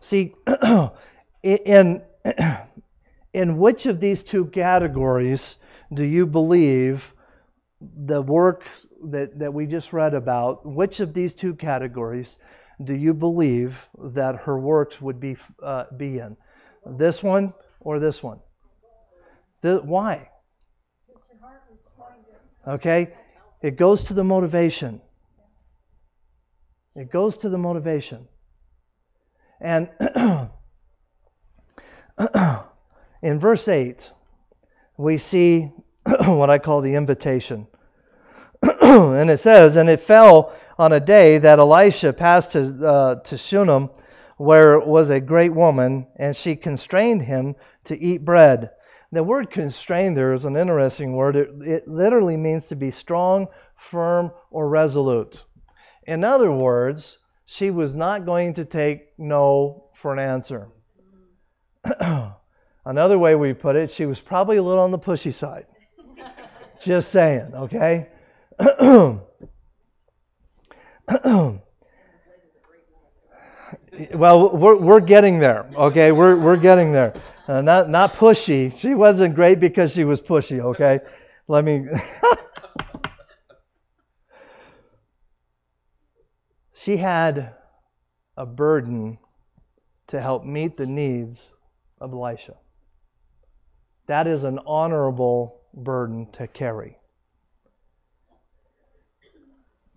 See, 0.00 0.34
in, 1.42 2.02
in 3.32 3.58
which 3.58 3.86
of 3.86 4.00
these 4.00 4.22
two 4.22 4.46
categories 4.46 5.56
do 5.92 6.04
you 6.04 6.26
believe 6.26 7.14
the 7.80 8.22
work 8.22 8.64
that, 9.04 9.38
that 9.38 9.52
we 9.52 9.66
just 9.66 9.92
read 9.92 10.14
about, 10.14 10.64
which 10.64 11.00
of 11.00 11.12
these 11.12 11.32
two 11.32 11.54
categories 11.54 12.38
do 12.82 12.94
you 12.94 13.14
believe 13.14 13.88
that 13.98 14.36
her 14.36 14.58
works 14.58 15.00
would 15.00 15.20
be, 15.20 15.36
uh, 15.62 15.84
be 15.96 16.18
in? 16.18 16.36
This 16.86 17.22
one 17.22 17.52
or 17.80 17.98
this 17.98 18.22
one? 18.22 18.40
The, 19.60 19.78
why? 19.78 20.28
Okay? 22.66 23.14
It 23.60 23.76
goes 23.76 24.04
to 24.04 24.14
the 24.14 24.24
motivation. 24.24 25.00
It 26.94 27.10
goes 27.10 27.38
to 27.38 27.48
the 27.48 27.58
motivation. 27.58 28.28
And 29.60 29.88
in 33.22 33.38
verse 33.38 33.66
8, 33.66 34.10
we 34.98 35.18
see 35.18 35.72
what 36.24 36.50
I 36.50 36.58
call 36.58 36.80
the 36.80 36.94
invitation. 36.94 37.66
and 38.82 39.30
it 39.30 39.38
says, 39.38 39.76
And 39.76 39.88
it 39.88 40.00
fell 40.00 40.54
on 40.78 40.92
a 40.92 41.00
day 41.00 41.38
that 41.38 41.58
Elisha 41.58 42.12
passed 42.12 42.52
to, 42.52 42.86
uh, 42.86 43.14
to 43.22 43.38
Shunem, 43.38 43.90
where 44.36 44.78
was 44.80 45.10
a 45.10 45.20
great 45.20 45.52
woman, 45.52 46.06
and 46.16 46.34
she 46.36 46.56
constrained 46.56 47.22
him 47.22 47.54
to 47.84 47.98
eat 47.98 48.24
bread. 48.24 48.70
the 49.12 49.22
word 49.22 49.50
constrained 49.50 50.16
there 50.16 50.32
is 50.32 50.44
an 50.44 50.56
interesting 50.56 51.14
word. 51.14 51.36
It, 51.36 51.50
it 51.62 51.88
literally 51.88 52.36
means 52.36 52.66
to 52.66 52.76
be 52.76 52.90
strong, 52.90 53.48
firm, 53.76 54.32
or 54.50 54.68
resolute. 54.68 55.44
In 56.06 56.24
other 56.24 56.50
words, 56.50 57.18
she 57.46 57.70
was 57.70 57.94
not 57.94 58.24
going 58.24 58.54
to 58.54 58.64
take 58.64 59.12
no 59.18 59.84
for 59.94 60.12
an 60.12 60.18
answer. 60.18 60.68
Another 62.84 63.18
way 63.18 63.34
we 63.34 63.52
put 63.52 63.76
it, 63.76 63.90
she 63.90 64.06
was 64.06 64.20
probably 64.20 64.56
a 64.56 64.62
little 64.62 64.82
on 64.82 64.90
the 64.90 64.98
pushy 64.98 65.32
side. 65.32 65.66
Just 66.80 67.10
saying, 67.10 67.52
okay? 67.54 68.08
well, 74.14 74.56
we're, 74.56 74.76
we're 74.76 75.00
getting 75.00 75.38
there, 75.38 75.70
okay? 75.76 76.10
We're, 76.10 76.36
we're 76.36 76.56
getting 76.56 76.92
there. 76.92 77.14
Uh, 77.46 77.60
not, 77.60 77.88
not 77.88 78.14
pushy. 78.14 78.76
She 78.76 78.94
wasn't 78.94 79.34
great 79.34 79.60
because 79.60 79.92
she 79.92 80.04
was 80.04 80.20
pushy, 80.20 80.60
okay? 80.60 81.00
Let 81.48 81.64
me. 81.64 81.86
she 86.82 86.96
had 86.96 87.54
a 88.36 88.44
burden 88.44 89.18
to 90.08 90.20
help 90.20 90.44
meet 90.44 90.76
the 90.76 90.86
needs 90.86 91.52
of 92.00 92.12
Elisha. 92.12 92.56
That 94.08 94.26
is 94.26 94.42
an 94.42 94.58
honorable 94.66 95.60
burden 95.72 96.32
to 96.32 96.48
carry. 96.48 96.98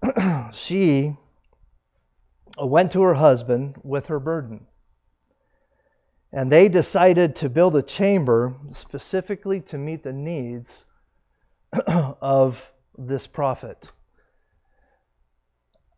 she 0.54 1.15
uh, 2.62 2.65
went 2.68 2.92
to 2.92 3.01
her 3.01 3.15
husband 3.15 3.77
with 3.84 4.06
her 4.08 4.20
burden. 4.20 4.68
And 6.32 6.51
they 6.51 6.70
decided 6.70 7.38
to 7.38 7.50
build 7.50 7.75
a 7.75 7.82
chamber 7.82 8.54
specifically 8.74 9.62
to 9.62 9.80
meet 9.80 10.04
the 10.04 10.13
needs 10.13 10.86
of 11.88 12.72
this 12.96 13.25
prophet. 13.25 13.89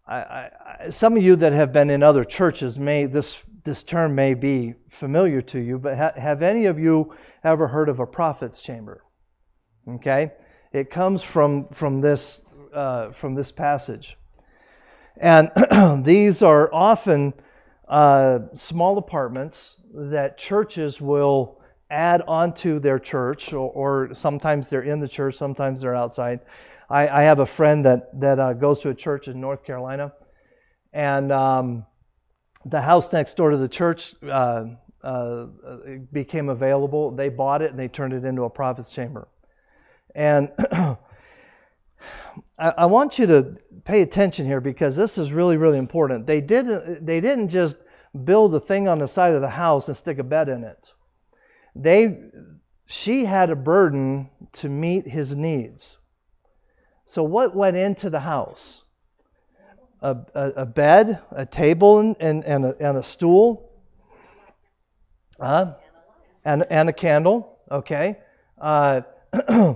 I, 0.08 0.50
I, 0.80 0.90
some 0.90 1.18
of 1.18 1.24
you 1.24 1.36
that 1.38 1.52
have 1.52 1.74
been 1.74 1.90
in 1.90 2.02
other 2.02 2.24
churches 2.24 2.80
may 2.80 3.06
this 3.06 3.42
this 3.64 3.84
term 3.84 4.16
may 4.16 4.34
be 4.34 4.76
familiar 4.90 5.42
to 5.42 5.60
you, 5.60 5.78
but 5.78 5.98
ha, 5.98 6.12
have 6.16 6.42
any 6.42 6.66
of 6.66 6.80
you 6.80 7.14
ever 7.44 7.68
heard 7.68 7.90
of 7.90 8.00
a 8.00 8.06
prophet's 8.06 8.62
chamber? 8.62 9.04
Okay, 9.88 10.32
it 10.72 10.90
comes 10.90 11.24
from 11.24 11.68
from 11.70 12.00
this 12.00 12.40
uh, 12.74 13.12
from 13.12 13.36
this 13.36 13.52
passage, 13.52 14.18
and 15.18 15.52
these 16.06 16.42
are 16.42 16.74
often 16.74 17.34
uh, 17.90 18.40
small 18.54 18.98
apartments 18.98 19.76
that 19.94 20.38
churches 20.38 21.02
will 21.02 21.62
add 21.90 22.22
onto 22.28 22.80
their 22.80 23.00
church, 23.00 23.54
or, 23.54 23.72
or, 23.72 24.14
sometimes 24.14 24.70
they're 24.70 24.82
in 24.82 25.00
the 25.00 25.08
church, 25.08 25.36
sometimes 25.36 25.82
they're 25.82 25.96
outside. 25.96 26.42
I, 26.90 27.08
I 27.08 27.24
have 27.24 27.40
a 27.40 27.46
friend 27.46 27.86
that 27.86 28.20
that 28.20 28.40
uh, 28.40 28.54
goes 28.54 28.80
to 28.82 28.90
a 28.90 28.96
church 28.96 29.28
in 29.28 29.42
North 29.42 29.64
Carolina, 29.64 30.14
and 30.94 31.32
um, 31.32 31.86
the 32.66 32.82
house 32.82 33.12
next 33.12 33.36
door 33.36 33.52
to 33.52 33.58
the 33.58 33.68
church 33.68 34.16
uh, 34.24 34.66
uh, 35.04 35.46
became 36.12 36.50
available. 36.50 37.12
They 37.12 37.30
bought 37.30 37.62
it 37.62 37.72
and 37.72 37.80
they 37.80 37.88
turned 37.88 38.14
it 38.14 38.26
into 38.26 38.44
a 38.44 38.50
prophet's 38.50 38.92
chamber. 38.92 39.28
And 40.16 40.52
I, 40.72 40.98
I 42.58 42.86
want 42.86 43.20
you 43.20 43.28
to 43.28 43.58
pay 43.86 44.02
attention 44.02 44.46
here 44.46 44.62
because 44.62 44.96
this 44.96 45.18
is 45.18 45.32
really, 45.32 45.58
really 45.58 45.78
important. 45.78 46.26
They 46.26 46.42
didn't 46.42 47.06
they 47.06 47.22
didn't 47.22 47.50
just 47.50 47.78
build 48.24 48.56
a 48.56 48.60
thing 48.60 48.88
on 48.88 49.00
the 49.00 49.08
side 49.08 49.34
of 49.34 49.42
the 49.42 49.50
house 49.50 49.88
and 49.88 49.96
stick 49.96 50.20
a 50.20 50.24
bed 50.24 50.50
in 50.50 50.64
it. 50.64 50.94
They 51.76 52.18
she 52.86 53.26
had 53.26 53.50
a 53.50 53.56
burden 53.56 54.30
to 54.54 54.70
meet 54.70 55.08
his 55.08 55.36
needs. 55.36 56.00
So, 57.10 57.24
what 57.24 57.56
went 57.56 57.78
into 57.78 58.10
the 58.10 58.20
house? 58.20 58.84
A, 60.02 60.18
a, 60.36 60.52
a 60.58 60.66
bed, 60.66 61.22
a 61.32 61.46
table, 61.46 62.00
and, 62.00 62.18
and, 62.20 62.44
and, 62.44 62.66
a, 62.66 62.76
and 62.82 62.98
a 62.98 63.04
stool, 63.04 63.72
uh, 65.40 65.72
and, 66.44 66.66
and 66.70 66.90
a 66.90 66.94
candle, 66.94 67.60
okay? 67.72 68.18
Uh, 68.60 69.02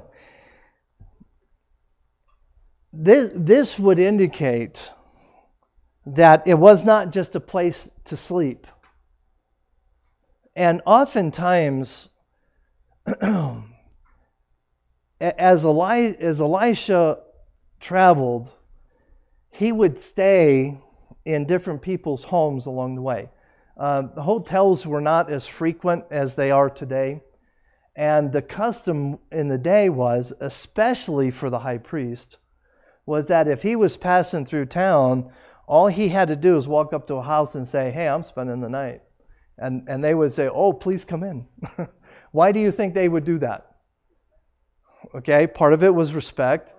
this, 2.91 3.31
this 3.33 3.79
would 3.79 3.99
indicate 3.99 4.91
that 6.07 6.47
it 6.47 6.55
was 6.55 6.83
not 6.83 7.13
just 7.13 7.37
a 7.37 7.39
place 7.39 7.89
to 8.05 8.17
sleep. 8.17 8.67
And 10.53 10.81
oftentimes, 10.85 12.09
as, 15.21 15.63
Eli- 15.63 16.15
as 16.19 16.41
Elisha 16.41 17.19
traveled, 17.79 18.49
he 19.51 19.71
would 19.71 19.99
stay 19.99 20.79
in 21.25 21.45
different 21.45 21.81
people's 21.81 22.23
homes 22.23 22.65
along 22.65 22.95
the 22.95 23.01
way. 23.01 23.29
Uh, 23.77 24.03
the 24.15 24.21
hotels 24.21 24.85
were 24.85 25.01
not 25.01 25.31
as 25.31 25.45
frequent 25.45 26.05
as 26.11 26.33
they 26.33 26.51
are 26.51 26.69
today. 26.69 27.21
And 27.95 28.31
the 28.31 28.41
custom 28.41 29.19
in 29.31 29.47
the 29.47 29.57
day 29.57 29.89
was, 29.89 30.33
especially 30.39 31.31
for 31.31 31.49
the 31.49 31.59
high 31.59 31.77
priest, 31.77 32.37
was 33.05 33.27
that 33.27 33.47
if 33.47 33.61
he 33.61 33.75
was 33.75 33.97
passing 33.97 34.45
through 34.45 34.67
town, 34.67 35.31
all 35.67 35.87
he 35.87 36.07
had 36.07 36.29
to 36.29 36.35
do 36.35 36.53
was 36.55 36.67
walk 36.67 36.93
up 36.93 37.07
to 37.07 37.15
a 37.15 37.21
house 37.21 37.55
and 37.55 37.67
say, 37.67 37.91
Hey, 37.91 38.07
I'm 38.07 38.23
spending 38.23 38.61
the 38.61 38.69
night. 38.69 39.01
And, 39.57 39.87
and 39.87 40.03
they 40.03 40.15
would 40.15 40.31
say, 40.31 40.47
Oh, 40.47 40.73
please 40.73 41.05
come 41.05 41.23
in. 41.23 41.47
Why 42.31 42.51
do 42.51 42.59
you 42.59 42.71
think 42.71 42.93
they 42.93 43.09
would 43.09 43.25
do 43.25 43.39
that? 43.39 43.70
Okay, 45.15 45.47
part 45.47 45.73
of 45.73 45.83
it 45.83 45.93
was 45.93 46.13
respect. 46.13 46.73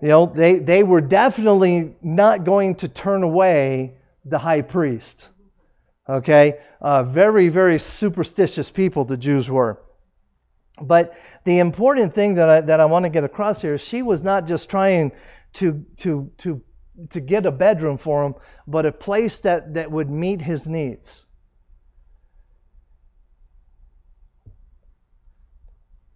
You 0.00 0.08
know, 0.08 0.26
they, 0.26 0.58
they 0.58 0.82
were 0.82 1.00
definitely 1.00 1.96
not 2.02 2.44
going 2.44 2.74
to 2.76 2.88
turn 2.88 3.22
away 3.22 3.94
the 4.24 4.38
high 4.38 4.62
priest. 4.62 5.28
Okay, 6.08 6.58
uh, 6.80 7.04
very, 7.04 7.48
very 7.48 7.78
superstitious 7.78 8.70
people 8.70 9.04
the 9.04 9.16
Jews 9.16 9.50
were. 9.50 9.80
But 10.80 11.14
the 11.44 11.58
important 11.60 12.14
thing 12.14 12.34
that 12.34 12.48
I, 12.50 12.60
that 12.60 12.80
I 12.80 12.84
want 12.84 13.04
to 13.04 13.08
get 13.08 13.24
across 13.24 13.62
here 13.62 13.74
is 13.74 13.80
she 13.80 14.02
was 14.02 14.22
not 14.22 14.46
just 14.46 14.68
trying 14.68 15.12
to, 15.54 15.84
to, 15.98 16.30
to, 16.38 16.60
to 17.10 17.20
get 17.20 17.46
a 17.46 17.52
bedroom 17.52 17.96
for 17.96 18.24
him, 18.24 18.34
but 18.66 18.84
a 18.84 18.92
place 18.92 19.38
that, 19.38 19.74
that 19.74 19.90
would 19.90 20.10
meet 20.10 20.42
his 20.42 20.66
needs. 20.66 21.24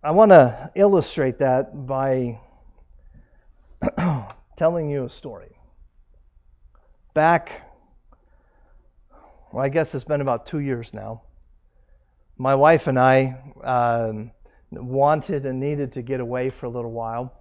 I 0.02 0.12
want 0.12 0.30
to 0.30 0.70
illustrate 0.76 1.38
that 1.40 1.86
by 1.86 2.38
telling 4.56 4.88
you 4.88 5.04
a 5.04 5.10
story. 5.10 5.56
Back, 7.14 7.62
well, 9.52 9.64
I 9.64 9.68
guess 9.68 9.96
it's 9.96 10.04
been 10.04 10.20
about 10.20 10.46
two 10.46 10.60
years 10.60 10.94
now. 10.94 11.22
My 12.36 12.54
wife 12.54 12.86
and 12.86 12.96
I 12.96 13.38
um, 13.64 14.30
wanted 14.70 15.46
and 15.46 15.58
needed 15.58 15.92
to 15.92 16.02
get 16.02 16.20
away 16.20 16.50
for 16.50 16.66
a 16.66 16.70
little 16.70 16.92
while. 16.92 17.32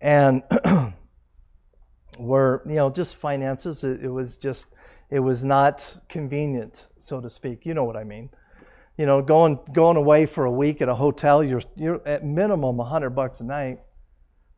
And 0.00 0.44
were, 2.18 2.62
you 2.64 2.76
know, 2.76 2.90
just 2.90 3.16
finances. 3.16 3.82
It, 3.82 4.04
it 4.04 4.08
was 4.08 4.36
just, 4.36 4.68
it 5.10 5.18
was 5.18 5.42
not 5.42 5.98
convenient, 6.08 6.86
so 7.00 7.20
to 7.20 7.28
speak. 7.28 7.66
You 7.66 7.74
know 7.74 7.82
what 7.82 7.96
I 7.96 8.04
mean 8.04 8.30
you 8.96 9.04
know, 9.04 9.20
going 9.20 9.58
going 9.72 9.96
away 9.96 10.26
for 10.26 10.44
a 10.46 10.50
week 10.50 10.80
at 10.80 10.88
a 10.88 10.94
hotel, 10.94 11.44
you're 11.44 11.62
you're 11.76 12.06
at 12.06 12.24
minimum 12.24 12.80
a 12.80 12.84
hundred 12.84 13.10
bucks 13.10 13.40
a 13.40 13.44
night, 13.44 13.80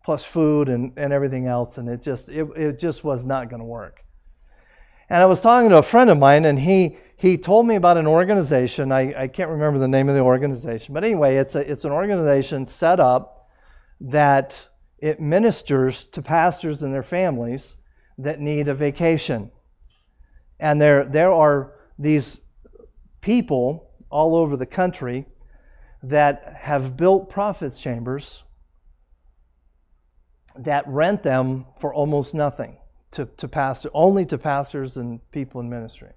plus 0.05 0.25
food 0.25 0.69
and, 0.69 0.93
and 0.97 1.13
everything 1.13 1.47
else, 1.47 1.79
and 1.79 1.89
it 1.89 2.03
just 2.03 2.29
it, 2.29 2.47
it 2.57 2.79
just 2.79 3.03
was 3.03 3.25
not 3.25 3.51
going 3.51 3.61
to 3.61 3.67
work. 3.67 4.05
And 5.11 5.21
I 5.21 5.27
was 5.27 5.41
talking 5.41 5.71
to 5.71 5.79
a 5.79 5.83
friend 5.83 6.11
of 6.11 6.19
mine, 6.19 6.45
and 6.45 6.59
he 6.59 6.99
he 7.17 7.37
told 7.37 7.67
me 7.67 7.75
about 7.75 7.97
an 7.97 8.07
organization. 8.07 8.93
I, 8.93 9.23
I 9.23 9.29
can't 9.29 9.51
remember 9.51 9.81
the 9.81 9.89
name 9.89 10.09
of 10.09 10.15
the 10.15 10.21
organization, 10.21 10.95
but 10.95 11.03
anyway, 11.03 11.37
it's 11.37 11.57
a 11.57 11.71
it's 11.71 11.85
an 11.85 11.93
organization 11.93 12.67
set 12.67 13.01
up 13.01 13.49
that 14.01 14.69
it 14.99 15.21
ministers 15.21 16.05
to 16.05 16.23
pastors 16.23 16.83
and 16.83 16.95
their 16.95 17.03
families 17.03 17.77
that 18.19 18.41
need 18.41 18.69
a 18.69 18.75
vacation. 18.75 19.51
And 20.61 20.81
there 20.81 21.05
there 21.05 21.33
are 21.33 21.73
these 21.99 22.41
people 23.21 23.88
all 24.11 24.37
over 24.37 24.57
the 24.57 24.67
country 24.67 25.27
that 26.03 26.55
have 26.59 26.97
built 26.97 27.29
prophets 27.29 27.79
chambers 27.81 28.43
that 30.59 30.87
rent 30.89 31.23
them 31.23 31.67
for 31.81 31.93
almost 31.95 32.35
nothing 32.35 32.77
to, 33.13 33.27
to 33.37 33.49
pastor, 33.49 33.91
only 33.95 34.27
to 34.27 34.39
pastors 34.39 34.97
and 34.97 35.21
people 35.31 35.61
in 35.61 35.71
ministry. 35.71 36.11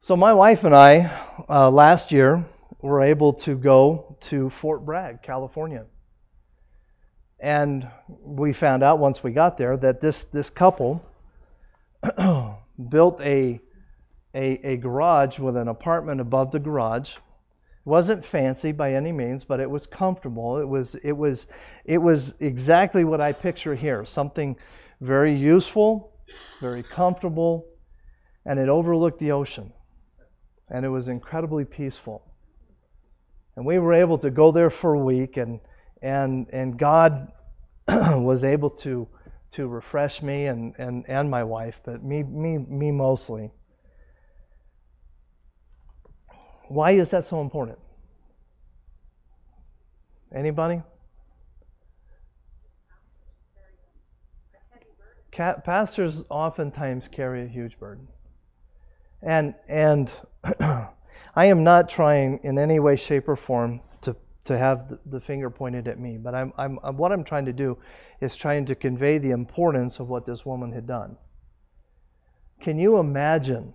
So 0.00 0.16
my 0.16 0.32
wife 0.32 0.64
and 0.64 0.74
I 0.74 1.10
uh, 1.48 1.70
last 1.70 2.10
year 2.10 2.44
were 2.80 3.02
able 3.02 3.34
to 3.34 3.54
go 3.54 4.16
to 4.22 4.50
Fort 4.50 4.84
Bragg, 4.84 5.22
California. 5.22 5.84
And 7.38 7.88
we 8.08 8.52
found 8.52 8.82
out 8.82 8.98
once 8.98 9.22
we 9.22 9.32
got 9.32 9.56
there 9.56 9.76
that 9.76 10.00
this, 10.00 10.24
this 10.24 10.50
couple 10.50 11.06
built 12.88 13.20
a 13.20 13.60
a, 14.34 14.72
a 14.72 14.76
garage 14.76 15.38
with 15.38 15.56
an 15.56 15.68
apartment 15.68 16.20
above 16.20 16.52
the 16.52 16.60
garage 16.60 17.16
It 17.16 17.86
wasn't 17.86 18.24
fancy 18.24 18.72
by 18.72 18.94
any 18.94 19.12
means, 19.12 19.44
but 19.44 19.60
it 19.60 19.70
was 19.70 19.86
comfortable. 19.86 20.58
It 20.58 20.68
was 20.68 20.94
it 20.96 21.12
was 21.12 21.46
it 21.84 21.98
was 21.98 22.34
exactly 22.40 23.04
what 23.04 23.20
I 23.20 23.32
picture 23.32 23.74
here. 23.74 24.04
Something 24.04 24.56
very 25.00 25.34
useful, 25.34 26.12
very 26.60 26.82
comfortable, 26.84 27.66
and 28.46 28.58
it 28.58 28.68
overlooked 28.68 29.18
the 29.18 29.32
ocean. 29.32 29.72
And 30.70 30.84
it 30.86 30.88
was 30.88 31.08
incredibly 31.08 31.64
peaceful. 31.64 32.22
And 33.56 33.66
we 33.66 33.78
were 33.78 33.94
able 33.94 34.18
to 34.18 34.30
go 34.30 34.52
there 34.52 34.70
for 34.70 34.94
a 34.94 34.98
week 35.00 35.36
and 35.36 35.60
and 36.02 36.46
and 36.52 36.78
God 36.78 37.32
was 37.88 38.44
able 38.44 38.70
to 38.70 39.08
to 39.52 39.66
refresh 39.66 40.22
me 40.22 40.46
and, 40.46 40.74
and, 40.78 41.04
and 41.08 41.30
my 41.30 41.42
wife, 41.42 41.80
but 41.84 42.04
me 42.04 42.22
me 42.22 42.58
me 42.58 42.92
mostly. 42.92 43.50
Why 46.70 46.92
is 46.92 47.10
that 47.10 47.24
so 47.24 47.40
important? 47.40 47.80
Anybody? 50.32 50.80
Pastors 55.32 56.24
oftentimes 56.30 57.08
carry 57.08 57.42
a 57.42 57.48
huge 57.48 57.76
burden. 57.80 58.06
And 59.20 59.56
and 59.68 60.12
I 60.60 61.46
am 61.46 61.64
not 61.64 61.88
trying 61.88 62.38
in 62.44 62.56
any 62.56 62.78
way, 62.78 62.94
shape, 62.94 63.28
or 63.28 63.34
form 63.34 63.80
to, 64.02 64.14
to 64.44 64.56
have 64.56 64.96
the 65.06 65.20
finger 65.20 65.50
pointed 65.50 65.88
at 65.88 65.98
me, 65.98 66.18
but 66.18 66.36
I'm, 66.36 66.52
I'm, 66.56 66.76
what 66.96 67.10
I'm 67.10 67.24
trying 67.24 67.46
to 67.46 67.52
do 67.52 67.78
is 68.20 68.36
trying 68.36 68.66
to 68.66 68.76
convey 68.76 69.18
the 69.18 69.32
importance 69.32 69.98
of 69.98 70.08
what 70.08 70.24
this 70.24 70.46
woman 70.46 70.70
had 70.70 70.86
done. 70.86 71.16
Can 72.60 72.78
you 72.78 72.98
imagine? 72.98 73.74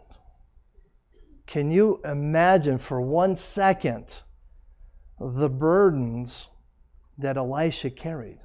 Can 1.47 1.71
you 1.71 2.01
imagine 2.03 2.77
for 2.79 2.99
one 2.99 3.37
second 3.37 4.21
the 5.19 5.49
burdens 5.49 6.49
that 7.19 7.37
Elisha 7.37 7.89
carried, 7.89 8.39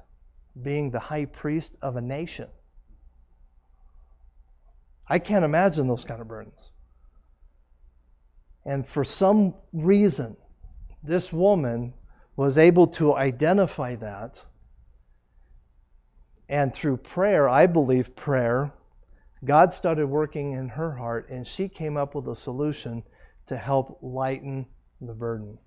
being 0.61 0.91
the 0.91 0.99
high 0.99 1.25
priest 1.25 1.73
of 1.81 1.95
a 1.95 2.01
nation? 2.01 2.47
I 5.07 5.19
can't 5.19 5.43
imagine 5.43 5.87
those 5.87 6.05
kind 6.05 6.21
of 6.21 6.27
burdens. 6.27 6.71
And 8.65 8.87
for 8.87 9.03
some 9.03 9.55
reason, 9.73 10.37
this 11.03 11.33
woman 11.33 11.93
was 12.35 12.57
able 12.57 12.87
to 12.87 13.15
identify 13.15 13.95
that. 13.95 14.43
And 16.47 16.73
through 16.73 16.97
prayer, 16.97 17.49
I 17.49 17.65
believe 17.65 18.15
prayer, 18.15 18.71
God 19.43 19.73
started 19.73 20.07
working 20.07 20.53
in 20.53 20.69
her 20.69 20.91
heart 20.91 21.29
and 21.29 21.47
she 21.47 21.67
came 21.67 21.97
up 21.97 22.15
with 22.15 22.27
a 22.27 22.35
solution 22.35 23.03
to 23.47 23.57
help 23.57 23.97
lighten 24.01 24.65
the 24.99 25.13
burden. 25.13 25.57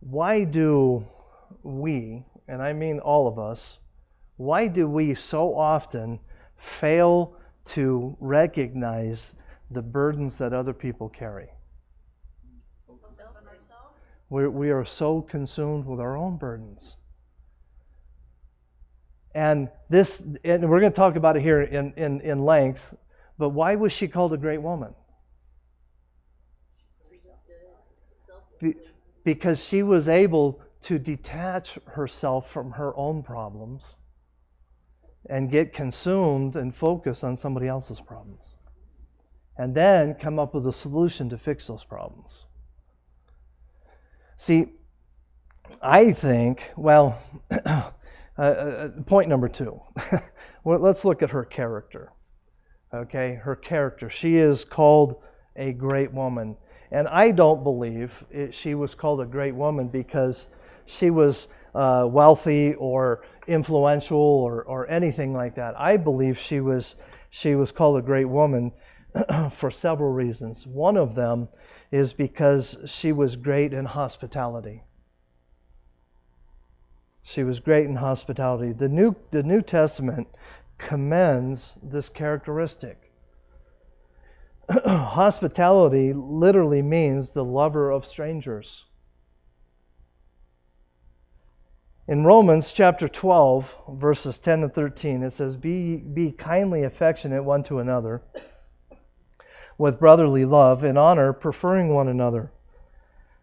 Why 0.00 0.44
do 0.44 1.04
we, 1.62 2.24
and 2.48 2.62
I 2.62 2.72
mean 2.72 2.98
all 3.00 3.28
of 3.28 3.38
us, 3.38 3.78
why 4.36 4.66
do 4.66 4.88
we 4.88 5.14
so 5.14 5.56
often 5.56 6.20
fail 6.56 7.36
to 7.66 8.16
recognize 8.20 9.34
the 9.70 9.82
burdens 9.82 10.38
that 10.38 10.52
other 10.52 10.72
people 10.72 11.08
carry. 11.08 11.48
We're, 14.28 14.50
we 14.50 14.70
are 14.70 14.84
so 14.84 15.22
consumed 15.22 15.86
with 15.86 16.00
our 16.00 16.16
own 16.16 16.36
burdens. 16.36 16.96
And 19.36 19.68
this, 19.90 20.22
and 20.44 20.66
we're 20.66 20.80
going 20.80 20.90
to 20.92 20.96
talk 20.96 21.16
about 21.16 21.36
it 21.36 21.42
here 21.42 21.60
in, 21.60 21.92
in, 21.98 22.22
in 22.22 22.46
length, 22.46 22.94
but 23.36 23.50
why 23.50 23.74
was 23.74 23.92
she 23.92 24.08
called 24.08 24.32
a 24.32 24.38
great 24.38 24.62
woman? 24.62 24.94
Be, 28.58 28.76
because 29.24 29.62
she 29.62 29.82
was 29.82 30.08
able 30.08 30.62
to 30.84 30.98
detach 30.98 31.78
herself 31.84 32.50
from 32.50 32.70
her 32.70 32.96
own 32.96 33.22
problems 33.22 33.98
and 35.28 35.50
get 35.50 35.74
consumed 35.74 36.56
and 36.56 36.74
focus 36.74 37.22
on 37.22 37.36
somebody 37.36 37.68
else's 37.68 38.00
problems. 38.00 38.56
And 39.58 39.74
then 39.74 40.14
come 40.14 40.38
up 40.38 40.54
with 40.54 40.66
a 40.66 40.72
solution 40.72 41.28
to 41.28 41.36
fix 41.36 41.66
those 41.66 41.84
problems. 41.84 42.46
See, 44.38 44.68
I 45.82 46.12
think, 46.12 46.70
well, 46.74 47.18
uh, 48.38 48.88
point 49.06 49.28
number 49.28 49.48
two. 49.48 49.80
well, 50.64 50.78
let's 50.78 51.04
look 51.04 51.22
at 51.22 51.30
her 51.30 51.44
character. 51.44 52.12
Okay, 52.92 53.34
her 53.34 53.56
character. 53.56 54.10
She 54.10 54.36
is 54.36 54.64
called 54.64 55.16
a 55.56 55.72
great 55.72 56.12
woman. 56.12 56.56
And 56.90 57.08
I 57.08 57.32
don't 57.32 57.62
believe 57.64 58.24
it, 58.30 58.54
she 58.54 58.74
was 58.74 58.94
called 58.94 59.20
a 59.20 59.26
great 59.26 59.54
woman 59.54 59.88
because 59.88 60.46
she 60.84 61.10
was 61.10 61.48
uh, 61.74 62.06
wealthy 62.08 62.74
or 62.74 63.22
influential 63.46 64.18
or, 64.18 64.62
or 64.64 64.88
anything 64.88 65.34
like 65.34 65.56
that. 65.56 65.78
I 65.78 65.96
believe 65.96 66.38
she 66.38 66.60
was 66.60 66.96
she 67.30 67.54
was 67.54 67.72
called 67.72 67.98
a 67.98 68.02
great 68.02 68.24
woman 68.24 68.72
for 69.52 69.70
several 69.70 70.10
reasons. 70.10 70.66
One 70.66 70.96
of 70.96 71.14
them 71.14 71.48
is 71.90 72.12
because 72.12 72.78
she 72.86 73.12
was 73.12 73.36
great 73.36 73.72
in 73.72 73.84
hospitality. 73.84 74.82
She 77.28 77.42
was 77.42 77.58
great 77.58 77.86
in 77.86 77.96
hospitality. 77.96 78.70
The 78.70 78.88
New 78.88 79.16
the 79.32 79.42
New 79.42 79.60
Testament 79.60 80.28
commends 80.78 81.76
this 81.82 82.08
characteristic. 82.08 83.10
hospitality 84.70 86.12
literally 86.12 86.82
means 86.82 87.32
the 87.32 87.44
lover 87.44 87.90
of 87.90 88.04
strangers. 88.04 88.84
In 92.06 92.24
Romans 92.24 92.70
chapter 92.70 93.08
12, 93.08 93.74
verses 93.88 94.38
10 94.38 94.62
and 94.62 94.72
13, 94.72 95.24
it 95.24 95.32
says, 95.32 95.56
Be, 95.56 95.96
be 95.96 96.30
kindly 96.30 96.84
affectionate 96.84 97.42
one 97.42 97.64
to 97.64 97.80
another 97.80 98.22
with 99.78 99.98
brotherly 99.98 100.44
love 100.44 100.84
and 100.84 100.96
honor, 100.96 101.32
preferring 101.32 101.92
one 101.92 102.06
another. 102.06 102.52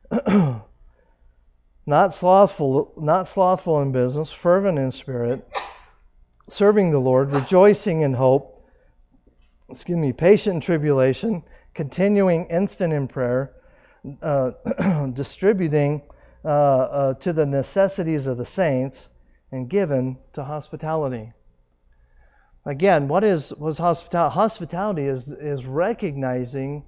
not 1.86 2.14
slothful, 2.14 2.94
not 2.98 3.28
slothful 3.28 3.82
in 3.82 3.92
business, 3.92 4.32
fervent 4.32 4.80
in 4.80 4.92
spirit, 4.92 5.48
serving 6.50 6.92
the 6.92 7.00
Lord, 7.00 7.32
rejoicing 7.32 8.02
in 8.02 8.14
hope, 8.14 8.66
excuse 9.70 9.98
me, 9.98 10.14
patient 10.14 10.56
in 10.56 10.62
tribulation, 10.62 11.44
continuing 11.74 12.46
instant 12.46 12.94
in 12.94 13.08
prayer, 13.08 13.54
uh, 14.22 14.52
distributing 15.14 16.02
uh, 16.46 16.48
uh, 16.48 17.14
to 17.16 17.34
the 17.34 17.46
necessities 17.46 18.28
of 18.28 18.38
the 18.38 18.46
saints 18.46 19.10
and 19.52 19.70
given 19.70 20.18
to 20.34 20.44
hospitality. 20.44 21.32
Again, 22.66 23.08
what 23.10 23.24
is 23.24 23.54
was 23.56 23.78
hospitality? 23.78 24.34
Hospitality 24.34 25.04
is 25.04 25.30
is 25.30 25.66
recognizing 25.66 26.84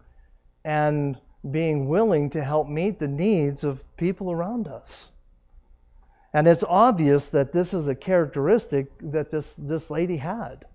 and 0.64 1.18
being 1.52 1.88
willing 1.88 2.30
to 2.32 2.44
help 2.44 2.68
meet 2.68 2.98
the 2.98 3.08
needs 3.08 3.64
of 3.64 3.84
people 3.98 4.32
around 4.32 4.68
us. 4.68 5.12
And 6.34 6.48
it's 6.48 6.64
obvious 6.64 7.30
that 7.30 7.54
this 7.54 7.74
is 7.74 7.88
a 7.88 7.96
characteristic 7.96 8.88
that 9.12 9.32
this, 9.32 9.56
this 9.56 9.90
lady 9.90 10.18
had. 10.18 10.66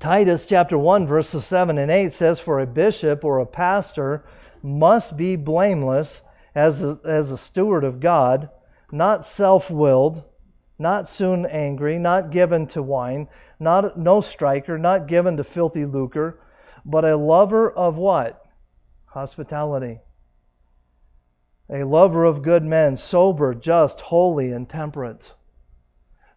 Titus 0.00 0.46
chapter 0.46 0.76
1, 0.76 1.06
verses 1.06 1.46
7 1.46 1.78
and 1.78 1.90
8 1.90 2.12
says, 2.12 2.40
For 2.40 2.60
a 2.60 2.66
bishop 2.66 3.24
or 3.24 3.38
a 3.38 3.46
pastor 3.46 4.24
must 4.62 5.16
be 5.16 5.36
blameless 5.36 6.22
as 6.54 6.82
a, 6.82 6.98
as 7.04 7.30
a 7.30 7.38
steward 7.38 7.84
of 7.84 8.00
God, 8.00 8.50
not 8.90 9.24
self 9.24 9.70
willed, 9.70 10.24
not 10.78 11.08
soon 11.08 11.46
angry, 11.46 11.98
not 11.98 12.30
given 12.30 12.66
to 12.68 12.82
wine, 12.82 13.28
not, 13.58 13.98
no 13.98 14.20
striker, 14.20 14.76
not 14.76 15.06
given 15.06 15.36
to 15.36 15.44
filthy 15.44 15.84
lucre, 15.84 16.40
but 16.84 17.04
a 17.04 17.16
lover 17.16 17.70
of 17.70 17.96
what? 17.96 18.44
Hospitality. 19.06 20.00
A 21.70 21.84
lover 21.84 22.24
of 22.24 22.42
good 22.42 22.64
men, 22.64 22.96
sober, 22.96 23.54
just, 23.54 24.00
holy, 24.00 24.52
and 24.52 24.68
temperate. 24.68 25.34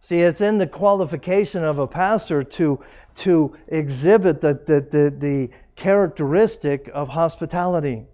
See, 0.00 0.20
it's 0.20 0.40
in 0.40 0.58
the 0.58 0.66
qualification 0.66 1.64
of 1.64 1.78
a 1.78 1.86
pastor 1.86 2.42
to, 2.44 2.80
to 3.16 3.56
exhibit 3.68 4.40
the, 4.40 4.54
the, 4.54 4.80
the, 4.80 5.14
the 5.16 5.50
characteristic 5.76 6.90
of 6.92 7.08
hospitality. 7.08 8.06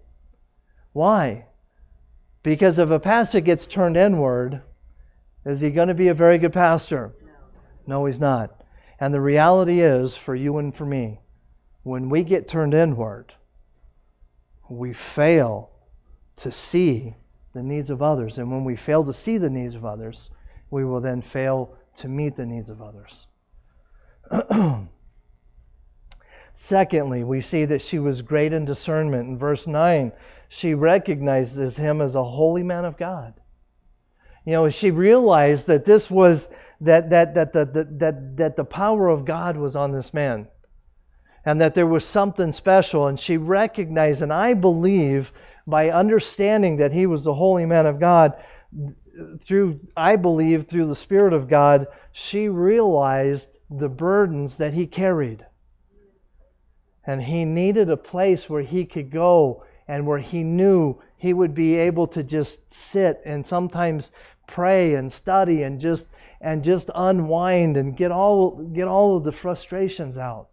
Why? 0.93 1.45
Because 2.43 2.79
if 2.79 2.89
a 2.89 2.99
pastor 2.99 3.41
gets 3.41 3.67
turned 3.67 3.97
inward, 3.97 4.61
is 5.45 5.59
he 5.59 5.71
going 5.71 5.87
to 5.89 5.93
be 5.93 6.07
a 6.09 6.13
very 6.13 6.37
good 6.37 6.53
pastor? 6.53 7.13
No. 7.87 7.99
no, 7.99 8.05
he's 8.05 8.19
not. 8.19 8.63
And 8.99 9.13
the 9.13 9.21
reality 9.21 9.81
is, 9.81 10.15
for 10.15 10.35
you 10.35 10.57
and 10.57 10.75
for 10.75 10.85
me, 10.85 11.19
when 11.83 12.09
we 12.09 12.23
get 12.23 12.47
turned 12.47 12.73
inward, 12.73 13.33
we 14.69 14.93
fail 14.93 15.71
to 16.39 16.51
see 16.51 17.15
the 17.53 17.63
needs 17.63 17.89
of 17.89 18.01
others. 18.01 18.37
And 18.37 18.51
when 18.51 18.63
we 18.63 18.75
fail 18.75 19.03
to 19.05 19.13
see 19.13 19.37
the 19.37 19.49
needs 19.49 19.75
of 19.75 19.85
others, 19.85 20.29
we 20.71 20.85
will 20.85 21.01
then 21.01 21.21
fail 21.21 21.75
to 21.97 22.07
meet 22.07 22.35
the 22.35 22.45
needs 22.45 22.69
of 22.69 22.81
others. 22.81 23.27
Secondly, 26.53 27.23
we 27.23 27.41
see 27.41 27.65
that 27.65 27.81
she 27.81 27.99
was 27.99 28.21
great 28.21 28.53
in 28.53 28.65
discernment. 28.65 29.29
In 29.29 29.37
verse 29.37 29.65
9, 29.65 30.11
she 30.49 30.73
recognizes 30.73 31.75
him 31.75 32.01
as 32.01 32.15
a 32.15 32.23
holy 32.23 32.63
man 32.63 32.85
of 32.85 32.97
God. 32.97 33.33
You 34.45 34.53
know, 34.53 34.69
she 34.69 34.91
realized 34.91 35.67
that 35.67 35.85
this 35.85 36.09
was 36.09 36.49
that 36.81 37.09
that 37.09 37.35
that 37.35 37.53
that 37.53 37.73
that, 37.73 37.99
that, 37.99 38.37
that 38.37 38.55
the 38.55 38.63
power 38.63 39.07
of 39.07 39.25
God 39.25 39.57
was 39.57 39.75
on 39.75 39.91
this 39.91 40.13
man. 40.13 40.47
And 41.45 41.61
that 41.61 41.73
there 41.73 41.87
was 41.87 42.05
something 42.05 42.51
special, 42.51 43.07
and 43.07 43.19
she 43.19 43.37
recognized, 43.37 44.21
and 44.21 44.31
I 44.31 44.53
believe 44.53 45.31
by 45.69 45.89
understanding 45.89 46.77
that 46.77 46.91
he 46.91 47.05
was 47.05 47.23
the 47.23 47.33
holy 47.33 47.65
man 47.65 47.85
of 47.85 47.99
God, 47.99 48.33
through 49.41 49.79
I 49.97 50.15
believe 50.15 50.67
through 50.67 50.87
the 50.87 50.95
Spirit 50.95 51.33
of 51.33 51.47
God, 51.47 51.87
she 52.11 52.49
realized 52.49 53.57
the 53.69 53.89
burdens 53.89 54.57
that 54.57 54.73
he 54.73 54.87
carried. 54.87 55.45
And 57.05 57.21
he 57.21 57.45
needed 57.45 57.89
a 57.89 57.97
place 57.97 58.49
where 58.49 58.61
he 58.61 58.85
could 58.85 59.11
go 59.11 59.63
and 59.87 60.05
where 60.05 60.19
he 60.19 60.43
knew 60.43 60.95
he 61.17 61.33
would 61.33 61.53
be 61.53 61.75
able 61.75 62.07
to 62.07 62.23
just 62.23 62.71
sit 62.71 63.21
and 63.25 63.45
sometimes 63.45 64.11
pray 64.47 64.95
and 64.95 65.11
study 65.11 65.63
and 65.63 65.79
just 65.79 66.07
and 66.41 66.63
just 66.63 66.89
unwind 66.95 67.75
and 67.77 67.97
get 67.97 68.11
all 68.11 68.51
get 68.73 68.87
all 68.87 69.17
of 69.17 69.23
the 69.23 69.31
frustrations 69.31 70.17
out. 70.17 70.49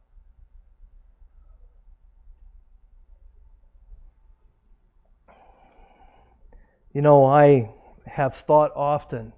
You 6.97 7.03
know, 7.03 7.27
I 7.27 7.69
have 8.07 8.37
thought 8.37 8.73
often 8.75 9.31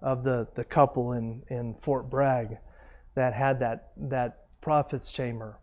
of 0.00 0.24
the, 0.24 0.48
the 0.54 0.64
couple 0.64 1.12
in, 1.12 1.42
in 1.50 1.74
Fort 1.82 2.08
Bragg 2.08 2.56
that 3.14 3.34
had 3.34 3.60
that 3.60 3.90
that 3.98 4.60
prophet's 4.62 5.12
chamber. 5.12 5.58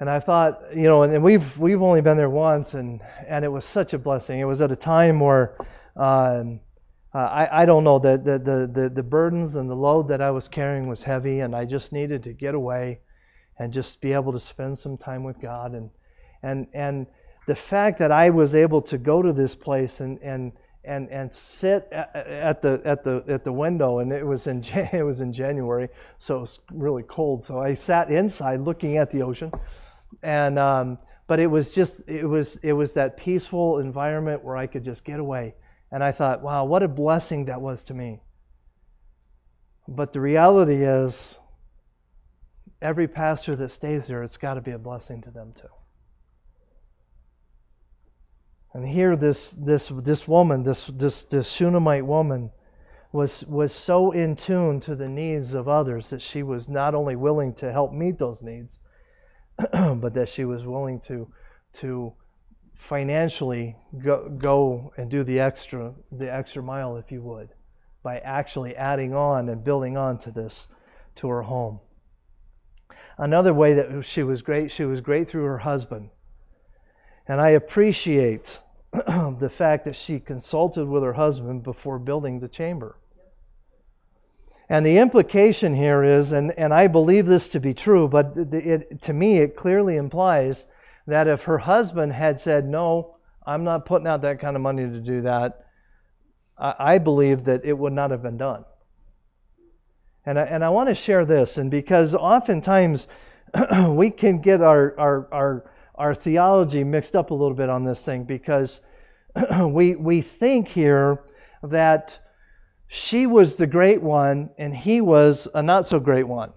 And 0.00 0.08
I 0.08 0.18
thought, 0.18 0.62
you 0.74 0.84
know, 0.84 1.02
and 1.02 1.22
we've 1.22 1.58
we've 1.58 1.82
only 1.82 2.00
been 2.00 2.16
there 2.16 2.30
once, 2.30 2.72
and 2.72 3.02
and 3.26 3.44
it 3.44 3.48
was 3.48 3.66
such 3.66 3.92
a 3.92 3.98
blessing. 3.98 4.40
It 4.40 4.46
was 4.46 4.62
at 4.62 4.72
a 4.72 4.76
time 4.76 5.20
where 5.20 5.58
um, 5.94 6.60
I 7.12 7.48
I 7.52 7.66
don't 7.66 7.84
know 7.84 7.98
the 7.98 8.16
the 8.16 8.38
the 8.38 8.88
the 8.88 9.02
burdens 9.02 9.56
and 9.56 9.68
the 9.68 9.76
load 9.76 10.08
that 10.08 10.22
I 10.22 10.30
was 10.30 10.48
carrying 10.48 10.88
was 10.88 11.02
heavy, 11.02 11.40
and 11.40 11.54
I 11.54 11.66
just 11.66 11.92
needed 11.92 12.22
to 12.22 12.32
get 12.32 12.54
away 12.54 13.00
and 13.58 13.74
just 13.74 14.00
be 14.00 14.14
able 14.14 14.32
to 14.32 14.40
spend 14.40 14.78
some 14.78 14.96
time 14.96 15.22
with 15.22 15.38
God. 15.38 15.74
And 15.74 15.90
and 16.42 16.66
and 16.72 17.06
the 17.48 17.56
fact 17.56 17.98
that 17.98 18.12
I 18.12 18.30
was 18.30 18.54
able 18.54 18.82
to 18.82 18.98
go 18.98 19.22
to 19.22 19.32
this 19.32 19.54
place 19.54 20.00
and 20.00 20.18
and 20.22 20.52
and 20.84 21.10
and 21.10 21.34
sit 21.34 21.88
at 21.92 22.62
the 22.62 22.80
at 22.84 23.02
the 23.02 23.24
at 23.28 23.42
the 23.42 23.52
window 23.52 23.98
and 23.98 24.12
it 24.12 24.24
was 24.24 24.46
in 24.46 24.62
it 24.92 25.04
was 25.04 25.20
in 25.20 25.32
January 25.32 25.88
so 26.18 26.36
it 26.36 26.40
was 26.40 26.58
really 26.72 27.02
cold 27.02 27.42
so 27.42 27.58
I 27.58 27.74
sat 27.74 28.10
inside 28.10 28.60
looking 28.60 28.96
at 28.98 29.10
the 29.10 29.22
ocean 29.22 29.50
and 30.22 30.58
um, 30.58 30.98
but 31.26 31.40
it 31.40 31.46
was 31.46 31.74
just 31.74 32.00
it 32.06 32.24
was 32.24 32.56
it 32.56 32.72
was 32.72 32.92
that 32.92 33.16
peaceful 33.16 33.78
environment 33.78 34.42
where 34.44 34.56
I 34.56 34.66
could 34.66 34.84
just 34.84 35.04
get 35.04 35.20
away. 35.20 35.54
And 35.90 36.04
I 36.04 36.12
thought, 36.12 36.42
wow, 36.42 36.64
what 36.64 36.82
a 36.82 36.88
blessing 36.88 37.46
that 37.46 37.60
was 37.60 37.84
to 37.84 37.94
me. 37.94 38.20
But 39.86 40.12
the 40.12 40.20
reality 40.20 40.84
is, 40.84 41.38
every 42.82 43.08
pastor 43.08 43.56
that 43.56 43.70
stays 43.70 44.06
there, 44.06 44.22
it's 44.22 44.36
got 44.36 44.54
to 44.54 44.60
be 44.60 44.72
a 44.72 44.78
blessing 44.78 45.22
to 45.22 45.30
them 45.30 45.54
too. 45.58 45.68
And 48.74 48.86
here, 48.86 49.16
this 49.16 49.50
this 49.52 49.88
this 49.88 50.28
woman, 50.28 50.62
this 50.62 50.86
this 50.86 51.24
this 51.24 51.50
Shunammite 51.50 52.04
woman, 52.04 52.50
was 53.12 53.42
was 53.44 53.72
so 53.72 54.10
in 54.10 54.36
tune 54.36 54.80
to 54.80 54.94
the 54.94 55.08
needs 55.08 55.54
of 55.54 55.68
others 55.68 56.10
that 56.10 56.20
she 56.20 56.42
was 56.42 56.68
not 56.68 56.94
only 56.94 57.16
willing 57.16 57.54
to 57.54 57.72
help 57.72 57.92
meet 57.92 58.18
those 58.18 58.42
needs, 58.42 58.78
but 59.72 60.14
that 60.14 60.28
she 60.28 60.44
was 60.44 60.66
willing 60.66 61.00
to 61.00 61.28
to 61.74 62.12
financially 62.74 63.76
go, 63.98 64.28
go 64.28 64.92
and 64.96 65.10
do 65.10 65.24
the 65.24 65.40
extra 65.40 65.94
the 66.12 66.32
extra 66.32 66.62
mile 66.62 66.96
if 66.96 67.10
you 67.10 67.22
would 67.22 67.48
by 68.02 68.18
actually 68.18 68.76
adding 68.76 69.14
on 69.14 69.48
and 69.48 69.64
building 69.64 69.96
on 69.96 70.18
to 70.18 70.30
this 70.30 70.68
to 71.16 71.28
her 71.28 71.42
home. 71.42 71.80
Another 73.16 73.52
way 73.52 73.74
that 73.74 74.04
she 74.04 74.22
was 74.22 74.42
great 74.42 74.70
she 74.70 74.84
was 74.84 75.00
great 75.00 75.28
through 75.28 75.44
her 75.44 75.58
husband 75.58 76.10
and 77.28 77.40
i 77.40 77.50
appreciate 77.50 78.58
the 78.92 79.50
fact 79.52 79.84
that 79.84 79.94
she 79.94 80.18
consulted 80.18 80.86
with 80.86 81.02
her 81.02 81.12
husband 81.12 81.62
before 81.62 81.98
building 81.98 82.40
the 82.40 82.48
chamber 82.48 82.96
and 84.70 84.84
the 84.84 84.98
implication 84.98 85.74
here 85.74 86.04
is, 86.04 86.32
and, 86.32 86.52
and 86.58 86.74
I 86.74 86.88
believe 86.88 87.26
this 87.26 87.48
to 87.50 87.60
be 87.60 87.72
true, 87.72 88.06
but 88.06 88.34
it, 88.36 89.02
to 89.02 89.12
me 89.12 89.38
it 89.38 89.56
clearly 89.56 89.96
implies 89.96 90.66
that 91.06 91.26
if 91.26 91.44
her 91.44 91.56
husband 91.56 92.12
had 92.12 92.38
said, 92.38 92.68
No, 92.68 93.16
I'm 93.46 93.64
not 93.64 93.86
putting 93.86 94.06
out 94.06 94.22
that 94.22 94.40
kind 94.40 94.56
of 94.56 94.62
money 94.62 94.82
to 94.82 95.00
do 95.00 95.22
that, 95.22 95.64
I, 96.58 96.74
I 96.78 96.98
believe 96.98 97.44
that 97.44 97.64
it 97.64 97.72
would 97.72 97.94
not 97.94 98.10
have 98.10 98.22
been 98.22 98.36
done. 98.36 98.66
And 100.26 100.38
I, 100.38 100.42
and 100.42 100.62
I 100.62 100.68
want 100.68 100.90
to 100.90 100.94
share 100.94 101.24
this, 101.24 101.56
and 101.56 101.70
because 101.70 102.14
oftentimes 102.14 103.08
we 103.88 104.10
can 104.10 104.42
get 104.42 104.60
our, 104.60 104.94
our, 104.98 105.28
our, 105.32 105.70
our 105.98 106.14
theology 106.14 106.84
mixed 106.84 107.16
up 107.16 107.30
a 107.30 107.34
little 107.34 107.56
bit 107.56 107.68
on 107.68 107.84
this 107.84 108.02
thing 108.02 108.24
because 108.24 108.80
we, 109.60 109.96
we 109.96 110.22
think 110.22 110.68
here 110.68 111.20
that 111.62 112.18
she 112.86 113.26
was 113.26 113.56
the 113.56 113.66
great 113.66 114.00
one 114.00 114.50
and 114.58 114.74
he 114.74 115.00
was 115.00 115.48
a 115.54 115.62
not 115.62 115.86
so 115.86 115.98
great 116.00 116.26
one. 116.26 116.52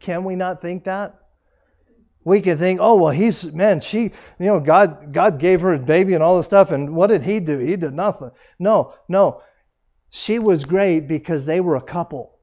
Can 0.00 0.24
we 0.24 0.36
not 0.36 0.62
think 0.62 0.84
that? 0.84 1.16
We 2.24 2.40
can 2.40 2.58
think, 2.58 2.80
oh 2.80 2.96
well, 2.96 3.12
he's 3.12 3.52
man, 3.52 3.80
she, 3.80 4.02
you 4.02 4.12
know, 4.38 4.60
God, 4.60 5.12
God 5.12 5.38
gave 5.38 5.60
her 5.62 5.74
a 5.74 5.78
baby 5.78 6.14
and 6.14 6.22
all 6.22 6.36
this 6.36 6.46
stuff, 6.46 6.70
and 6.70 6.94
what 6.94 7.08
did 7.08 7.22
he 7.22 7.40
do? 7.40 7.58
He 7.58 7.76
did 7.76 7.94
nothing. 7.94 8.30
No, 8.58 8.94
no, 9.08 9.42
she 10.10 10.38
was 10.38 10.64
great 10.64 11.08
because 11.08 11.44
they 11.44 11.60
were 11.60 11.76
a 11.76 11.82
couple. 11.82 12.37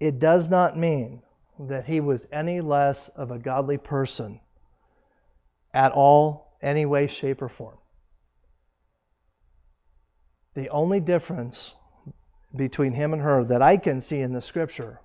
It 0.00 0.18
does 0.18 0.48
not 0.48 0.78
mean 0.78 1.22
that 1.58 1.84
he 1.84 2.00
was 2.00 2.26
any 2.32 2.62
less 2.62 3.10
of 3.10 3.30
a 3.30 3.38
godly 3.38 3.76
person 3.76 4.40
at 5.74 5.92
all, 5.92 6.56
any 6.62 6.86
way, 6.86 7.06
shape, 7.06 7.42
or 7.42 7.48
form. 7.50 7.76
The 10.54 10.70
only 10.70 11.00
difference 11.00 11.74
between 12.56 12.92
him 12.92 13.12
and 13.12 13.22
her 13.22 13.44
that 13.44 13.62
I 13.62 13.76
can 13.76 14.00
see 14.00 14.20
in 14.20 14.32
the 14.32 14.40
scripture 14.40 15.00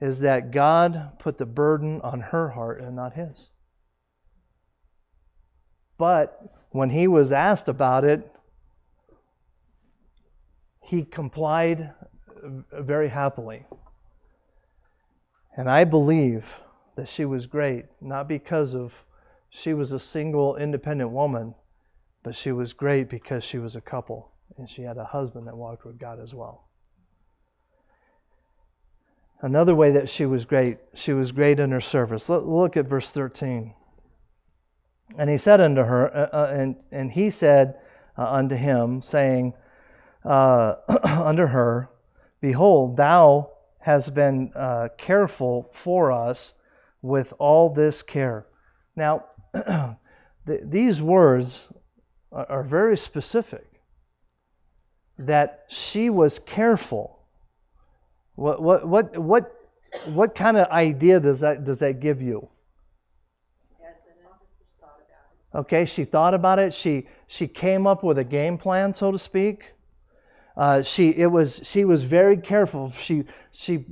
is 0.00 0.20
that 0.20 0.50
God 0.50 1.18
put 1.18 1.38
the 1.38 1.46
burden 1.46 2.00
on 2.00 2.20
her 2.20 2.48
heart 2.48 2.80
and 2.80 2.96
not 2.96 3.12
his. 3.12 3.50
But 5.98 6.42
when 6.70 6.90
he 6.90 7.06
was 7.06 7.32
asked 7.32 7.68
about 7.68 8.04
it, 8.04 8.30
he 10.82 11.04
complied 11.04 11.92
very 12.72 13.08
happily. 13.08 13.66
And 15.56 15.70
I 15.70 15.84
believe 15.84 16.44
that 16.96 17.08
she 17.08 17.24
was 17.24 17.46
great, 17.46 17.86
not 18.00 18.28
because 18.28 18.74
of 18.74 18.92
she 19.48 19.72
was 19.72 19.92
a 19.92 19.98
single 19.98 20.56
independent 20.56 21.10
woman, 21.10 21.54
but 22.22 22.36
she 22.36 22.52
was 22.52 22.74
great 22.74 23.08
because 23.08 23.42
she 23.42 23.58
was 23.58 23.74
a 23.76 23.80
couple 23.80 24.30
and 24.58 24.68
she 24.68 24.82
had 24.82 24.98
a 24.98 25.04
husband 25.04 25.46
that 25.46 25.56
walked 25.56 25.84
with 25.84 25.98
God 25.98 26.20
as 26.20 26.34
well. 26.34 26.64
Another 29.40 29.74
way 29.74 29.92
that 29.92 30.08
she 30.08 30.26
was 30.26 30.44
great, 30.44 30.78
she 30.94 31.12
was 31.12 31.32
great 31.32 31.60
in 31.60 31.70
her 31.70 31.80
service. 31.80 32.28
Look 32.28 32.76
at 32.76 32.86
verse 32.86 33.10
13. 33.10 33.74
And 35.18 35.30
he 35.30 35.36
said 35.36 35.60
unto 35.60 35.82
her, 35.82 36.14
uh, 36.14 36.28
uh, 36.32 36.52
and, 36.52 36.76
and 36.90 37.10
he 37.10 37.30
said 37.30 37.76
uh, 38.18 38.30
unto 38.30 38.56
him, 38.56 39.02
saying 39.02 39.54
uh, 40.24 40.76
unto 41.04 41.46
her, 41.46 41.88
Behold, 42.40 42.96
thou 42.96 43.52
has 43.86 44.10
been 44.10 44.50
uh, 44.56 44.88
careful 44.98 45.70
for 45.72 46.10
us 46.10 46.54
with 47.02 47.32
all 47.38 47.72
this 47.72 48.02
care. 48.02 48.44
Now, 48.96 49.26
th- 49.54 50.62
these 50.64 51.00
words 51.00 51.64
are, 52.32 52.46
are 52.50 52.62
very 52.64 52.96
specific. 52.96 53.64
That 55.20 55.66
she 55.68 56.10
was 56.10 56.40
careful. 56.40 57.20
What 58.34 58.60
what 58.60 58.88
what 58.88 59.16
what 59.18 59.52
what 60.06 60.34
kind 60.34 60.56
of 60.56 60.66
idea 60.66 61.20
does 61.20 61.38
that 61.40 61.64
does 61.64 61.78
that 61.78 62.00
give 62.00 62.20
you? 62.20 62.48
Okay, 65.54 65.84
she 65.84 66.04
thought 66.04 66.34
about 66.34 66.58
it. 66.58 66.74
She 66.74 67.06
she 67.28 67.46
came 67.46 67.86
up 67.86 68.02
with 68.02 68.18
a 68.18 68.24
game 68.24 68.58
plan, 68.58 68.94
so 68.94 69.12
to 69.12 69.18
speak. 69.18 69.75
Uh, 70.56 70.82
she 70.82 71.10
it 71.10 71.26
was 71.26 71.60
she 71.62 71.84
was 71.84 72.02
very 72.02 72.36
careful. 72.36 72.92
She 72.92 73.24
she 73.52 73.84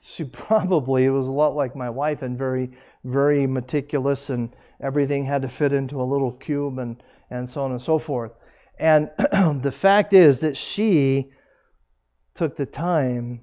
she 0.00 0.24
probably 0.46 1.08
was 1.10 1.28
a 1.28 1.32
lot 1.32 1.54
like 1.54 1.76
my 1.76 1.90
wife 1.90 2.22
and 2.22 2.38
very 2.38 2.70
very 3.04 3.46
meticulous 3.46 4.30
and 4.30 4.54
everything 4.80 5.24
had 5.24 5.42
to 5.42 5.48
fit 5.48 5.72
into 5.72 6.00
a 6.00 6.04
little 6.04 6.32
cube 6.32 6.78
and, 6.78 7.02
and 7.30 7.48
so 7.48 7.62
on 7.62 7.70
and 7.72 7.80
so 7.80 7.98
forth. 7.98 8.32
And 8.78 9.10
the 9.62 9.72
fact 9.72 10.12
is 10.12 10.40
that 10.40 10.56
she 10.56 11.30
took 12.34 12.56
the 12.56 12.66
time 12.66 13.42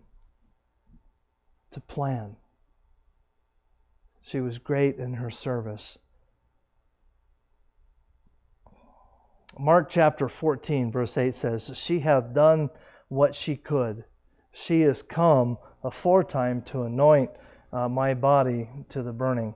to 1.71 1.79
plan. 1.79 2.35
She 4.23 4.41
was 4.41 4.57
great 4.57 4.97
in 4.97 5.13
her 5.13 5.31
service. 5.31 5.97
Mark 9.59 9.89
chapter 9.89 10.29
14, 10.29 10.91
verse 10.91 11.17
8 11.17 11.33
says, 11.33 11.71
She 11.73 11.99
hath 11.99 12.33
done 12.33 12.69
what 13.09 13.35
she 13.35 13.55
could. 13.55 14.03
She 14.51 14.83
is 14.83 15.01
come 15.01 15.57
aforetime 15.83 16.61
to 16.63 16.83
anoint 16.83 17.31
uh, 17.71 17.87
my 17.87 18.13
body 18.13 18.69
to 18.89 19.03
the 19.03 19.11
burning. 19.11 19.53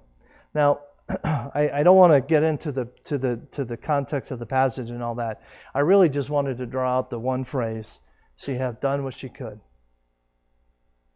Now, 0.54 0.82
I, 1.24 1.70
I, 1.74 1.84
don't 1.84 1.98
want 1.98 2.14
to 2.14 2.22
get 2.22 2.44
into 2.44 2.72
the 2.72 2.86
to 3.06 3.18
the 3.18 3.38
to 3.52 3.66
the 3.66 3.78
context 3.78 4.32
of 4.32 4.40
the 4.40 4.46
passage 4.46 4.90
and 4.90 5.02
all 5.04 5.16
that. 5.16 5.42
I 5.74 5.80
really 5.80 6.10
just 6.10 6.30
wanted 6.30 6.58
to 6.60 6.66
draw 6.66 6.98
out 6.98 7.10
the 7.10 7.20
one 7.20 7.44
phrase: 7.44 8.00
"She 8.38 8.56
hath 8.56 8.80
done 8.80 9.04
what 9.04 9.14
she 9.14 9.30
could." 9.30 9.60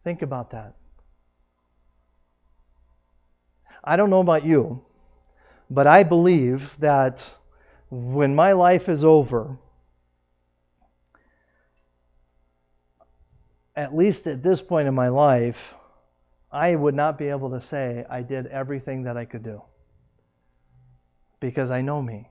Think 0.04 0.22
about 0.22 0.50
that. 0.50 0.74
I 3.82 3.96
don't 3.96 4.10
know 4.10 4.20
about 4.20 4.44
you, 4.44 4.84
but 5.70 5.86
I 5.86 6.02
believe 6.02 6.76
that 6.80 7.24
when 7.90 8.34
my 8.34 8.52
life 8.52 8.88
is 8.88 9.04
over, 9.04 9.56
at 13.74 13.94
least 13.94 14.26
at 14.26 14.42
this 14.42 14.60
point 14.60 14.88
in 14.88 14.94
my 14.94 15.08
life, 15.08 15.74
I 16.50 16.74
would 16.74 16.94
not 16.94 17.18
be 17.18 17.26
able 17.26 17.50
to 17.50 17.60
say 17.60 18.04
I 18.08 18.22
did 18.22 18.46
everything 18.46 19.02
that 19.04 19.16
I 19.16 19.24
could 19.24 19.42
do. 19.42 19.62
Because 21.38 21.70
I 21.70 21.82
know 21.82 22.00
me. 22.00 22.30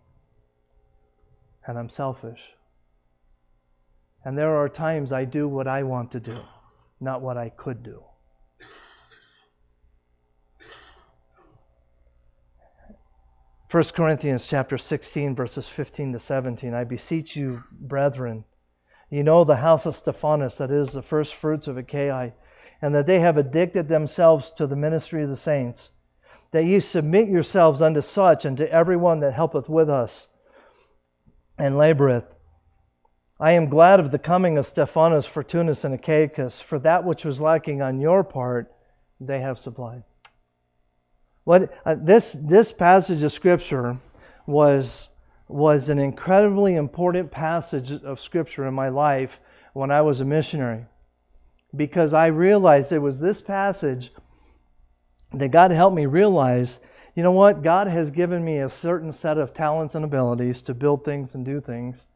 And 1.68 1.78
I'm 1.78 1.89
selfish. 1.89 2.41
And 4.24 4.38
there 4.38 4.56
are 4.56 4.68
times 4.68 5.12
I 5.12 5.26
do 5.26 5.48
what 5.48 5.68
I 5.68 5.84
want 5.84 6.12
to 6.13 6.20
do, 6.20 6.39
not 7.00 7.22
what 7.22 7.38
I 7.38 7.50
could 7.50 7.84
do. 7.84 8.04
1 13.75 13.83
Corinthians 13.93 14.47
chapter 14.47 14.77
16 14.77 15.35
verses 15.35 15.67
15 15.67 16.13
to 16.13 16.19
17 16.19 16.73
I 16.73 16.85
beseech 16.85 17.35
you 17.35 17.61
brethren 17.73 18.45
you 19.09 19.21
know 19.21 19.43
the 19.43 19.57
house 19.57 19.85
of 19.85 19.97
Stephanas 19.97 20.59
that 20.59 20.71
is 20.71 20.93
the 20.93 21.01
first 21.01 21.35
fruits 21.35 21.67
of 21.67 21.77
Achaia 21.77 22.31
and 22.81 22.95
that 22.95 23.05
they 23.05 23.19
have 23.19 23.35
addicted 23.35 23.89
themselves 23.89 24.49
to 24.51 24.65
the 24.65 24.77
ministry 24.77 25.23
of 25.23 25.29
the 25.29 25.35
saints 25.35 25.91
that 26.51 26.63
ye 26.63 26.79
submit 26.79 27.27
yourselves 27.27 27.81
unto 27.81 28.01
such 28.01 28.45
and 28.45 28.59
to 28.59 28.71
every 28.71 28.95
one 28.95 29.19
that 29.19 29.33
helpeth 29.33 29.67
with 29.67 29.89
us 29.89 30.29
and 31.57 31.75
laboreth. 31.75 32.33
I 33.41 33.51
am 33.51 33.67
glad 33.67 33.99
of 33.99 34.09
the 34.09 34.19
coming 34.19 34.57
of 34.57 34.65
Stephanas 34.65 35.25
Fortunus 35.25 35.83
and 35.83 35.93
Achaicus 35.93 36.61
for 36.61 36.79
that 36.79 37.03
which 37.03 37.25
was 37.25 37.41
lacking 37.41 37.81
on 37.81 37.99
your 37.99 38.23
part 38.23 38.73
they 39.19 39.41
have 39.41 39.59
supplied 39.59 40.03
what 41.45 41.73
uh, 41.86 41.95
this 41.97 42.36
this 42.39 42.71
passage 42.71 43.23
of 43.23 43.31
scripture 43.31 43.97
was 44.45 45.10
was 45.47 45.89
an 45.89 45.99
incredibly 45.99 46.75
important 46.75 47.31
passage 47.31 47.91
of 47.91 48.19
scripture 48.19 48.67
in 48.67 48.73
my 48.73 48.89
life 48.89 49.39
when 49.73 49.91
I 49.91 50.01
was 50.01 50.19
a 50.19 50.25
missionary 50.25 50.86
because 51.75 52.13
I 52.13 52.27
realized 52.27 52.91
it 52.91 52.99
was 52.99 53.19
this 53.19 53.41
passage 53.41 54.12
that 55.34 55.49
God 55.49 55.71
helped 55.71 55.95
me 55.95 56.05
realize, 56.05 56.79
you 57.15 57.23
know 57.23 57.31
what? 57.31 57.62
God 57.62 57.88
has 57.88 58.10
given 58.10 58.43
me 58.43 58.60
a 58.60 58.69
certain 58.69 59.12
set 59.12 59.38
of 59.38 59.53
talents 59.53 59.95
and 59.95 60.05
abilities 60.05 60.63
to 60.63 60.73
build 60.73 61.05
things 61.05 61.36
and 61.36 61.45
do 61.45 61.62
things 61.62 62.08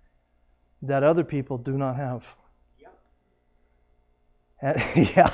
that 0.82 1.04
other 1.04 1.24
people 1.24 1.58
do 1.58 1.78
not 1.78 1.98
have. 1.98 2.26
And, 4.62 4.82
yeah. 4.96 5.34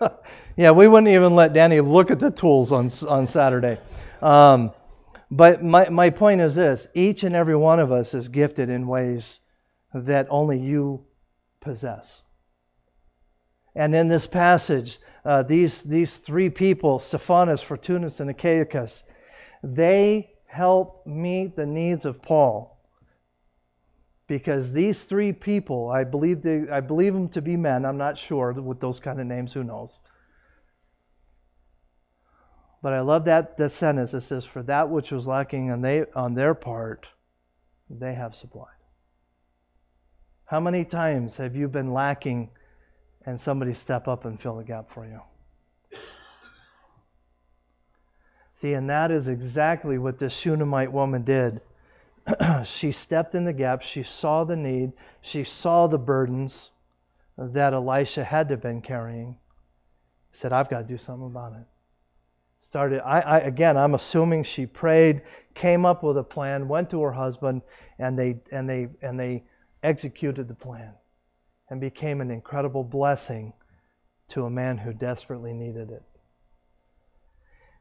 yeah, 0.56 0.70
we 0.72 0.88
wouldn't 0.88 1.12
even 1.12 1.34
let 1.34 1.52
Danny 1.52 1.80
look 1.80 2.10
at 2.10 2.18
the 2.18 2.30
tools 2.30 2.72
on, 2.72 2.90
on 3.08 3.26
Saturday. 3.26 3.78
Um, 4.20 4.72
but 5.30 5.62
my, 5.62 5.88
my 5.88 6.10
point 6.10 6.40
is 6.40 6.54
this 6.54 6.88
each 6.94 7.22
and 7.22 7.36
every 7.36 7.56
one 7.56 7.80
of 7.80 7.92
us 7.92 8.14
is 8.14 8.28
gifted 8.28 8.70
in 8.70 8.86
ways 8.86 9.40
that 9.94 10.26
only 10.30 10.58
you 10.58 11.04
possess. 11.60 12.22
And 13.74 13.94
in 13.94 14.08
this 14.08 14.26
passage, 14.26 14.98
uh, 15.24 15.42
these, 15.42 15.82
these 15.82 16.18
three 16.18 16.50
people, 16.50 16.98
Stephanas, 16.98 17.62
Fortunus, 17.62 18.20
and 18.20 18.30
Achaicus, 18.30 19.02
they 19.62 20.30
help 20.46 21.06
meet 21.06 21.54
the 21.54 21.66
needs 21.66 22.04
of 22.04 22.22
Paul 22.22 22.77
because 24.28 24.70
these 24.70 25.04
three 25.04 25.32
people, 25.32 25.90
I 25.90 26.04
believe 26.04 26.42
they, 26.42 26.68
I 26.70 26.80
believe 26.80 27.14
them 27.14 27.28
to 27.30 27.42
be 27.42 27.56
men. 27.56 27.84
I'm 27.84 27.96
not 27.96 28.16
sure 28.18 28.52
with 28.52 28.78
those 28.78 29.00
kind 29.00 29.18
of 29.20 29.26
names. 29.26 29.52
Who 29.54 29.64
knows? 29.64 30.00
But 32.80 32.92
I 32.92 33.00
love 33.00 33.24
that 33.24 33.72
sentence. 33.72 34.14
It 34.14 34.20
says, 34.20 34.44
"For 34.44 34.62
that 34.64 34.88
which 34.88 35.10
was 35.10 35.26
lacking 35.26 35.72
on 35.72 35.80
they 35.80 36.04
on 36.14 36.34
their 36.34 36.54
part, 36.54 37.08
they 37.90 38.14
have 38.14 38.36
supplied." 38.36 38.76
How 40.44 40.60
many 40.60 40.84
times 40.84 41.36
have 41.38 41.56
you 41.56 41.66
been 41.66 41.92
lacking, 41.92 42.50
and 43.26 43.40
somebody 43.40 43.72
step 43.72 44.06
up 44.08 44.24
and 44.24 44.40
fill 44.40 44.56
the 44.56 44.64
gap 44.64 44.90
for 44.90 45.04
you? 45.04 45.20
See, 48.52 48.74
and 48.74 48.90
that 48.90 49.10
is 49.10 49.28
exactly 49.28 49.98
what 49.98 50.18
this 50.18 50.34
Shunammite 50.34 50.92
woman 50.92 51.22
did. 51.22 51.60
she 52.64 52.92
stepped 52.92 53.34
in 53.34 53.44
the 53.44 53.52
gap. 53.52 53.82
She 53.82 54.02
saw 54.02 54.44
the 54.44 54.56
need. 54.56 54.92
She 55.20 55.44
saw 55.44 55.86
the 55.86 55.98
burdens 55.98 56.72
that 57.36 57.72
Elisha 57.72 58.24
had 58.24 58.48
to 58.48 58.54
have 58.54 58.62
been 58.62 58.82
carrying. 58.82 59.36
Said, 60.32 60.52
I've 60.52 60.68
got 60.68 60.80
to 60.80 60.84
do 60.84 60.98
something 60.98 61.26
about 61.26 61.52
it. 61.54 61.66
Started, 62.58 63.00
I, 63.02 63.20
I, 63.20 63.38
again, 63.38 63.76
I'm 63.76 63.94
assuming 63.94 64.42
she 64.42 64.66
prayed, 64.66 65.22
came 65.54 65.86
up 65.86 66.02
with 66.02 66.18
a 66.18 66.24
plan, 66.24 66.66
went 66.68 66.90
to 66.90 67.00
her 67.02 67.12
husband, 67.12 67.62
and 67.98 68.18
they, 68.18 68.40
and 68.50 68.68
they, 68.68 68.88
and 69.00 69.18
they 69.18 69.44
executed 69.82 70.48
the 70.48 70.54
plan 70.54 70.92
and 71.70 71.80
became 71.80 72.20
an 72.20 72.30
incredible 72.30 72.82
blessing 72.82 73.52
to 74.28 74.44
a 74.44 74.50
man 74.50 74.76
who 74.76 74.92
desperately 74.92 75.52
needed 75.52 75.90
it. 75.90 76.02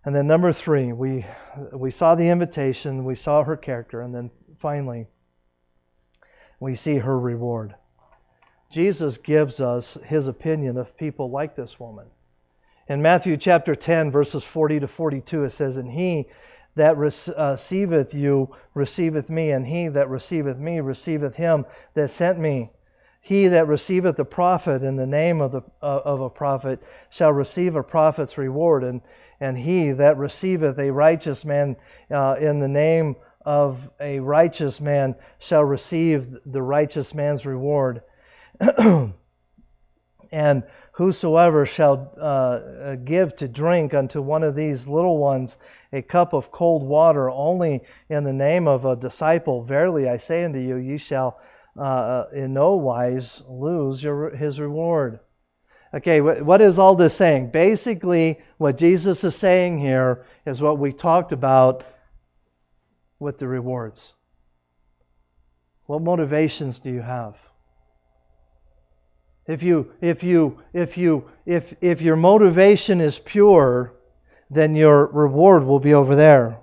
And 0.08 0.16
then 0.16 0.26
number 0.26 0.54
three, 0.54 0.94
we 0.94 1.26
we 1.74 1.92
saw 1.92 2.16
the 2.16 2.30
invitation, 2.30 3.04
we 3.04 3.16
saw 3.16 3.44
her 3.44 3.58
character, 3.58 4.00
and 4.00 4.16
then 4.16 4.32
finally 4.58 5.06
we 6.62 6.76
see 6.76 6.96
her 6.96 7.20
reward. 7.20 7.76
Jesus 8.72 9.18
gives 9.18 9.60
us 9.60 9.98
his 10.06 10.30
opinion 10.30 10.78
of 10.78 10.96
people 10.96 11.30
like 11.30 11.58
this 11.58 11.78
woman. 11.78 12.06
In 12.88 13.02
Matthew 13.02 13.36
chapter 13.36 13.76
10, 13.76 14.10
verses 14.10 14.46
40 14.46 14.80
to 14.80 14.88
42, 14.88 15.44
it 15.44 15.50
says, 15.50 15.76
And 15.76 15.92
he 15.92 16.30
that 16.76 16.94
uh, 16.94 16.96
receiveth 16.96 18.14
you 18.14 18.56
receiveth 18.76 19.30
me, 19.30 19.52
and 19.52 19.68
he 19.68 19.90
that 19.90 20.08
receiveth 20.08 20.58
me 20.58 20.80
receiveth 20.80 21.36
him 21.36 21.66
that 21.96 22.10
sent 22.12 22.40
me. 22.40 22.72
He 23.20 23.50
that 23.50 23.68
receiveth 23.68 24.18
a 24.20 24.24
prophet 24.24 24.84
in 24.84 24.96
the 24.96 25.06
name 25.06 25.42
of, 25.42 25.52
the, 25.52 25.64
uh, 25.82 26.00
of 26.06 26.22
a 26.22 26.30
prophet 26.30 26.80
shall 27.10 27.34
receive 27.34 27.76
a 27.76 27.84
prophet's 27.84 28.38
reward. 28.38 28.86
And 28.86 29.02
and 29.40 29.58
he 29.58 29.92
that 29.92 30.18
receiveth 30.18 30.80
a 30.80 30.92
righteous 30.92 31.46
man 31.46 31.76
uh, 32.12 32.36
in 32.40 32.60
the 32.60 32.68
name 32.68 33.16
of 33.46 33.90
a 34.00 34.20
righteous 34.20 34.82
man 34.82 35.16
shall 35.40 35.64
receive 35.64 36.38
the 36.46 36.62
righteous 36.62 37.14
man's 37.14 37.46
reward. 37.46 38.02
and 40.32 40.64
whosoever 40.92 41.66
shall 41.66 42.12
uh, 42.20 42.96
give 42.96 43.36
to 43.38 43.48
drink 43.48 43.94
unto 43.94 44.22
one 44.22 44.44
of 44.44 44.56
these 44.56 44.88
little 44.88 45.18
ones 45.18 45.58
a 45.94 46.02
cup 46.02 46.34
of 46.34 46.52
cold 46.52 46.84
water 46.84 47.30
only 47.30 47.82
in 48.10 48.24
the 48.24 48.34
name 48.34 48.68
of 48.68 48.84
a 48.86 48.96
disciple, 48.96 49.64
verily 49.64 50.10
I 50.10 50.18
say 50.18 50.44
unto 50.44 50.60
you, 50.60 50.76
ye 50.76 50.98
shall 50.98 51.40
uh, 51.78 52.26
in 52.34 52.54
no 52.54 52.76
wise 52.76 53.44
lose 53.48 54.02
your, 54.02 54.36
his 54.36 54.60
reward. 54.60 55.20
Okay, 55.94 56.20
what 56.20 56.62
is 56.62 56.80
all 56.80 56.96
this 56.96 57.16
saying? 57.16 57.52
Basically, 57.52 58.40
what 58.58 58.78
Jesus 58.78 59.24
is 59.24 59.36
saying 59.36 59.80
here 59.80 60.26
is 60.46 60.62
what 60.62 60.80
we 60.80 60.92
talked 60.92 61.32
about 61.32 61.86
with 63.20 63.38
the 63.38 63.48
rewards. 63.48 64.14
What 65.86 66.02
motivations 66.02 66.80
do 66.80 66.90
you 66.90 67.02
have? 67.02 67.38
If 69.48 69.64
you 69.64 69.94
if 70.02 70.24
you 70.24 70.60
if 70.74 70.98
you 70.98 71.30
if 71.46 71.74
if 71.80 72.02
your 72.02 72.18
motivation 72.18 73.00
is 73.00 73.18
pure, 73.18 73.94
then 74.50 74.76
your 74.76 75.06
reward 75.06 75.64
will 75.64 75.80
be 75.80 75.94
over 75.94 76.18
there. 76.18 76.60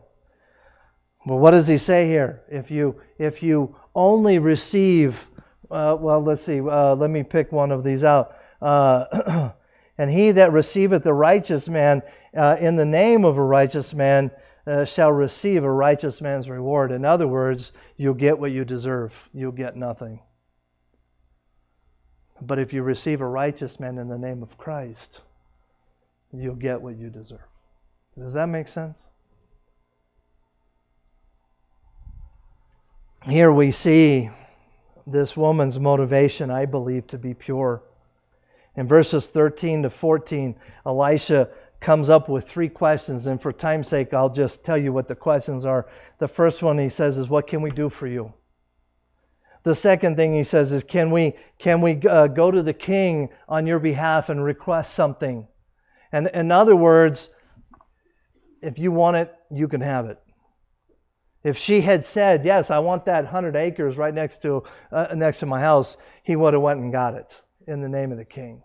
But 1.26 1.36
what 1.36 1.52
does 1.52 1.66
he 1.66 1.78
say 1.78 2.06
here? 2.06 2.42
If 2.50 2.70
you 2.70 3.00
if 3.18 3.42
you 3.42 3.76
only 3.94 4.38
receive, 4.38 5.26
uh, 5.70 5.96
well, 5.98 6.22
let's 6.22 6.42
see. 6.42 6.60
Uh, 6.60 6.94
let 6.94 7.08
me 7.08 7.22
pick 7.22 7.50
one 7.50 7.72
of 7.72 7.82
these 7.82 8.04
out. 8.04 8.36
Uh, 8.64 9.50
and 9.98 10.10
he 10.10 10.30
that 10.30 10.52
receiveth 10.52 11.04
the 11.04 11.12
righteous 11.12 11.68
man 11.68 12.02
uh, 12.34 12.56
in 12.58 12.76
the 12.76 12.84
name 12.86 13.26
of 13.26 13.36
a 13.36 13.42
righteous 13.42 13.92
man 13.92 14.30
uh, 14.66 14.86
shall 14.86 15.12
receive 15.12 15.64
a 15.64 15.70
righteous 15.70 16.22
man's 16.22 16.48
reward. 16.48 16.90
In 16.90 17.04
other 17.04 17.28
words, 17.28 17.72
you'll 17.98 18.14
get 18.14 18.38
what 18.38 18.52
you 18.52 18.64
deserve, 18.64 19.28
you'll 19.34 19.52
get 19.52 19.76
nothing. 19.76 20.18
But 22.40 22.58
if 22.58 22.72
you 22.72 22.82
receive 22.82 23.20
a 23.20 23.26
righteous 23.26 23.78
man 23.78 23.98
in 23.98 24.08
the 24.08 24.18
name 24.18 24.42
of 24.42 24.56
Christ, 24.56 25.20
you'll 26.32 26.54
get 26.54 26.80
what 26.80 26.96
you 26.96 27.10
deserve. 27.10 27.46
Does 28.18 28.32
that 28.32 28.46
make 28.46 28.68
sense? 28.68 29.06
Here 33.28 33.52
we 33.52 33.72
see 33.72 34.30
this 35.06 35.36
woman's 35.36 35.78
motivation, 35.78 36.50
I 36.50 36.64
believe, 36.64 37.06
to 37.08 37.18
be 37.18 37.34
pure. 37.34 37.82
In 38.76 38.88
verses 38.88 39.30
13 39.30 39.84
to 39.84 39.90
14, 39.90 40.56
Elisha 40.84 41.48
comes 41.80 42.10
up 42.10 42.28
with 42.28 42.48
three 42.48 42.68
questions, 42.68 43.26
and 43.26 43.40
for 43.40 43.52
time's 43.52 43.88
sake, 43.88 44.12
I'll 44.12 44.30
just 44.30 44.64
tell 44.64 44.76
you 44.76 44.92
what 44.92 45.06
the 45.06 45.14
questions 45.14 45.64
are. 45.64 45.86
The 46.18 46.28
first 46.28 46.62
one 46.62 46.78
he 46.78 46.88
says 46.88 47.16
is, 47.16 47.28
What 47.28 47.46
can 47.46 47.62
we 47.62 47.70
do 47.70 47.88
for 47.88 48.06
you? 48.06 48.32
The 49.62 49.74
second 49.74 50.16
thing 50.16 50.34
he 50.34 50.44
says 50.44 50.72
is, 50.72 50.82
Can 50.82 51.12
we, 51.12 51.34
can 51.58 51.82
we 51.82 52.00
uh, 52.08 52.26
go 52.26 52.50
to 52.50 52.62
the 52.62 52.72
king 52.72 53.28
on 53.48 53.66
your 53.66 53.78
behalf 53.78 54.28
and 54.28 54.42
request 54.42 54.94
something? 54.94 55.46
And 56.10 56.28
in 56.28 56.50
other 56.50 56.74
words, 56.74 57.30
if 58.60 58.78
you 58.78 58.90
want 58.90 59.18
it, 59.18 59.34
you 59.50 59.68
can 59.68 59.82
have 59.82 60.06
it. 60.06 60.18
If 61.44 61.58
she 61.58 61.82
had 61.82 62.06
said, 62.06 62.46
"Yes, 62.46 62.70
I 62.70 62.78
want 62.78 63.04
that 63.04 63.24
100 63.24 63.54
acres 63.54 63.98
right 63.98 64.14
next 64.14 64.40
to 64.42 64.62
uh, 64.90 65.08
next 65.14 65.40
to 65.40 65.46
my 65.46 65.60
house," 65.60 65.98
he 66.22 66.36
would 66.36 66.54
have 66.54 66.62
went 66.62 66.80
and 66.80 66.90
got 66.90 67.12
it 67.14 67.42
in 67.66 67.80
the 67.80 67.88
name 67.88 68.12
of 68.12 68.18
the 68.18 68.24
king. 68.24 68.62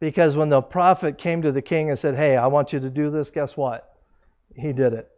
Because 0.00 0.36
when 0.36 0.48
the 0.48 0.62
prophet 0.62 1.18
came 1.18 1.42
to 1.42 1.52
the 1.52 1.62
king 1.62 1.90
and 1.90 1.98
said, 1.98 2.14
"Hey, 2.14 2.36
I 2.36 2.46
want 2.46 2.72
you 2.72 2.80
to 2.80 2.90
do 2.90 3.10
this," 3.10 3.30
guess 3.30 3.56
what? 3.56 3.94
He 4.54 4.72
did 4.72 4.94
it. 4.94 5.10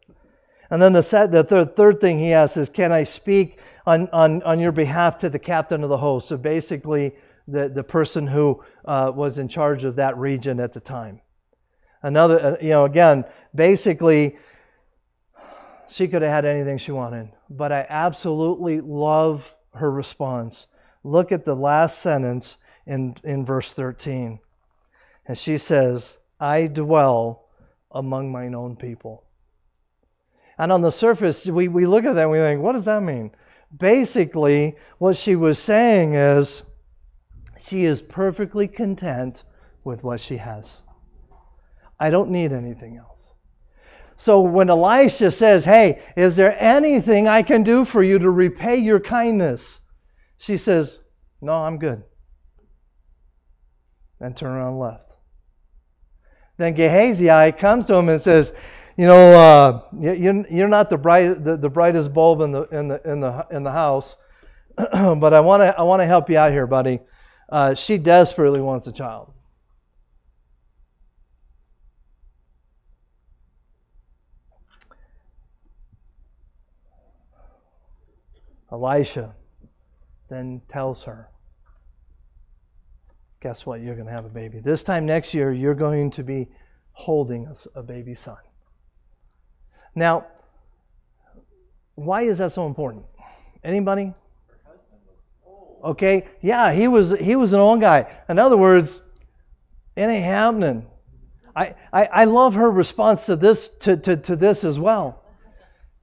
And 0.70 0.80
then 0.80 0.92
the, 0.92 1.28
the 1.30 1.44
third, 1.44 1.76
third 1.76 2.00
thing 2.00 2.18
he 2.18 2.32
asks 2.32 2.56
is, 2.56 2.68
"Can 2.68 2.92
I 2.92 3.04
speak 3.04 3.58
on, 3.86 4.08
on, 4.08 4.42
on 4.42 4.58
your 4.58 4.72
behalf 4.72 5.18
to 5.18 5.30
the 5.30 5.38
captain 5.38 5.82
of 5.82 5.88
the 5.88 5.96
host?" 5.96 6.28
So 6.28 6.36
basically, 6.36 7.14
the, 7.46 7.68
the 7.68 7.84
person 7.84 8.26
who 8.26 8.62
uh, 8.84 9.12
was 9.14 9.38
in 9.38 9.48
charge 9.48 9.84
of 9.84 9.96
that 9.96 10.16
region 10.16 10.60
at 10.60 10.72
the 10.72 10.80
time. 10.80 11.20
Another, 12.02 12.40
uh, 12.40 12.56
you 12.60 12.70
know, 12.70 12.84
again, 12.84 13.24
basically, 13.54 14.36
she 15.88 16.08
could 16.08 16.22
have 16.22 16.30
had 16.30 16.44
anything 16.44 16.78
she 16.78 16.92
wanted. 16.92 17.30
But 17.48 17.70
I 17.70 17.86
absolutely 17.88 18.80
love 18.80 19.54
her 19.74 19.90
response. 19.90 20.66
Look 21.04 21.32
at 21.32 21.44
the 21.44 21.54
last 21.54 21.98
sentence 21.98 22.56
in, 22.86 23.16
in 23.24 23.44
verse 23.44 23.72
13. 23.72 24.38
And 25.26 25.38
she 25.38 25.58
says, 25.58 26.18
I 26.40 26.66
dwell 26.66 27.48
among 27.90 28.32
mine 28.32 28.54
own 28.54 28.76
people. 28.76 29.24
And 30.58 30.72
on 30.72 30.82
the 30.82 30.90
surface, 30.90 31.46
we, 31.46 31.68
we 31.68 31.86
look 31.86 32.04
at 32.04 32.14
that 32.14 32.22
and 32.22 32.30
we 32.30 32.38
think, 32.38 32.62
what 32.62 32.72
does 32.72 32.84
that 32.84 33.02
mean? 33.02 33.30
Basically, 33.76 34.76
what 34.98 35.16
she 35.16 35.36
was 35.36 35.58
saying 35.58 36.14
is 36.14 36.62
she 37.58 37.84
is 37.84 38.02
perfectly 38.02 38.68
content 38.68 39.44
with 39.84 40.02
what 40.02 40.20
she 40.20 40.36
has. 40.36 40.82
I 41.98 42.10
don't 42.10 42.30
need 42.30 42.52
anything 42.52 42.96
else. 42.96 43.32
So 44.16 44.40
when 44.40 44.70
Elisha 44.70 45.30
says, 45.30 45.64
Hey, 45.64 46.00
is 46.16 46.36
there 46.36 46.56
anything 46.60 47.28
I 47.28 47.42
can 47.42 47.62
do 47.62 47.84
for 47.84 48.02
you 48.02 48.18
to 48.18 48.30
repay 48.30 48.76
your 48.76 49.00
kindness? 49.00 49.80
She 50.38 50.56
says, 50.56 50.98
No, 51.40 51.54
I'm 51.54 51.78
good. 51.78 52.04
And 54.22 54.36
turn 54.36 54.52
around 54.52 54.78
left. 54.78 55.16
Then 56.56 56.74
Gehazi 56.74 57.26
comes 57.58 57.86
to 57.86 57.94
him 57.96 58.08
and 58.08 58.20
says, 58.20 58.52
You 58.96 59.08
know, 59.08 59.34
uh, 59.34 59.82
you're 60.00 60.68
not 60.68 60.90
the, 60.90 60.96
bright, 60.96 61.42
the, 61.42 61.56
the 61.56 61.68
brightest 61.68 62.14
bulb 62.14 62.40
in 62.40 62.52
the, 62.52 62.62
in 62.68 62.86
the, 62.86 63.02
in 63.10 63.20
the, 63.20 63.46
in 63.50 63.62
the 63.64 63.72
house, 63.72 64.14
but 64.76 65.34
I 65.34 65.40
want 65.40 65.62
to 65.62 65.76
I 65.76 65.82
wanna 65.82 66.06
help 66.06 66.30
you 66.30 66.38
out 66.38 66.52
here, 66.52 66.68
buddy. 66.68 67.00
Uh, 67.48 67.74
she 67.74 67.98
desperately 67.98 68.60
wants 68.60 68.86
a 68.86 68.92
child. 68.92 69.32
Elisha 78.70 79.34
then 80.30 80.62
tells 80.68 81.02
her, 81.02 81.28
Guess 83.42 83.66
what? 83.66 83.80
You're 83.80 83.96
going 83.96 84.06
to 84.06 84.12
have 84.12 84.24
a 84.24 84.28
baby. 84.28 84.60
This 84.60 84.84
time 84.84 85.04
next 85.04 85.34
year, 85.34 85.52
you're 85.52 85.74
going 85.74 86.12
to 86.12 86.22
be 86.22 86.46
holding 86.92 87.52
a, 87.74 87.82
baby 87.82 88.14
son. 88.14 88.36
Now, 89.96 90.26
why 91.96 92.22
is 92.22 92.38
that 92.38 92.52
so 92.52 92.66
important? 92.66 93.04
Anybody? 93.64 94.14
Okay, 95.82 96.28
yeah, 96.40 96.72
he 96.72 96.86
was 96.86 97.10
he 97.10 97.34
was 97.34 97.52
an 97.52 97.58
old 97.58 97.80
guy. 97.80 98.06
In 98.28 98.38
other 98.38 98.56
words, 98.56 99.02
it 99.96 100.02
ain't 100.02 100.24
happening. 100.24 100.86
I, 101.56 101.74
I, 101.92 102.04
I 102.04 102.24
love 102.26 102.54
her 102.54 102.70
response 102.70 103.26
to 103.26 103.34
this 103.34 103.68
to, 103.80 103.96
to, 103.96 104.16
to 104.18 104.36
this 104.36 104.62
as 104.62 104.78
well. 104.78 105.24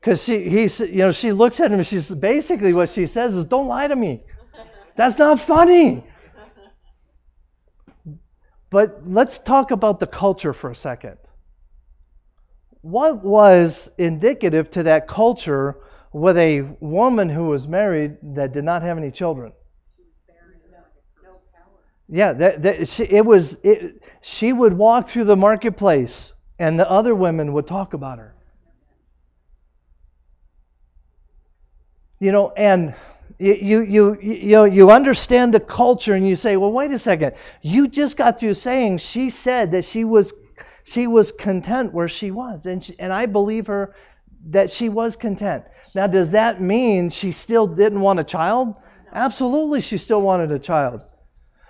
Because 0.02 0.22
she, 0.22 0.50
he's, 0.50 0.82
you 0.82 0.98
know, 0.98 1.12
she 1.14 1.32
looks 1.32 1.62
at 1.62 1.72
him 1.72 1.80
and 1.80 1.88
she's 1.88 2.14
basically 2.14 2.74
what 2.74 2.90
she 2.90 3.06
says 3.06 3.34
is, 3.34 3.46
"Don't 3.46 3.68
lie 3.68 3.88
to 3.88 3.96
me. 3.96 4.24
That's 4.98 5.18
not 5.18 5.40
funny." 5.40 6.04
But 8.70 9.01
let's 9.05 9.39
talk 9.39 9.72
about 9.72 9.99
the 9.99 10.07
culture 10.07 10.53
for 10.53 10.70
a 10.70 10.76
second. 10.76 11.17
What 12.82 13.24
was 13.24 13.89
indicative 13.97 14.70
to 14.72 14.84
that 14.84 15.07
culture 15.07 15.78
with 16.13 16.38
a 16.38 16.61
woman 16.80 17.30
who 17.30 17.45
was 17.45 17.67
married 17.67 18.17
that 18.36 18.53
did 18.53 18.63
not 18.63 18.82
have 18.84 18.97
any 18.97 19.11
children? 19.11 19.53
Yeah, 22.11 22.34
that, 22.34 22.61
that 22.63 22.88
she, 22.88 23.03
it 23.03 23.24
was. 23.24 23.55
It, 23.63 24.01
she 24.22 24.51
would 24.51 24.74
walk 24.74 25.09
through 25.09 25.26
the 25.26 25.36
marketplace, 25.36 26.34
and 26.57 26.80
the 26.80 26.89
other 26.89 27.13
women 27.13 27.53
would 27.53 27.67
talk 27.67 27.93
about 27.93 28.17
her. 28.17 28.34
You 32.20 32.32
know, 32.32 32.51
and 32.51 32.95
you, 33.40 33.82
you, 33.82 34.20
you, 34.22 34.52
know, 34.52 34.66
you 34.66 34.92
understand 34.92 35.54
the 35.54 35.62
culture 35.62 36.14
and 36.14 36.28
you 36.28 36.36
say, 36.36 36.58
well, 36.58 36.74
wait 36.74 36.92
a 36.92 37.00
second. 37.00 37.36
You 37.62 37.88
just 37.88 38.18
got 38.18 38.40
through 38.40 38.56
saying 38.56 38.98
she 38.98 39.30
said 39.30 39.72
that 39.72 39.86
she 39.86 40.04
was, 40.04 40.34
she 40.84 41.08
was 41.08 41.32
content 41.32 41.94
where 41.94 42.10
she 42.10 42.32
was. 42.32 42.66
And, 42.66 42.84
she, 42.84 42.96
and 43.00 43.14
I 43.14 43.28
believe 43.28 43.68
her 43.68 43.96
that 44.50 44.70
she 44.70 44.90
was 44.90 45.16
content. 45.16 45.64
Now, 45.96 46.08
does 46.08 46.32
that 46.32 46.62
mean 46.62 47.10
she 47.10 47.32
still 47.32 47.66
didn't 47.66 48.02
want 48.02 48.20
a 48.20 48.26
child? 48.26 48.78
Absolutely, 49.12 49.82
she 49.82 49.98
still 49.98 50.22
wanted 50.22 50.52
a 50.52 50.60
child. 50.60 51.02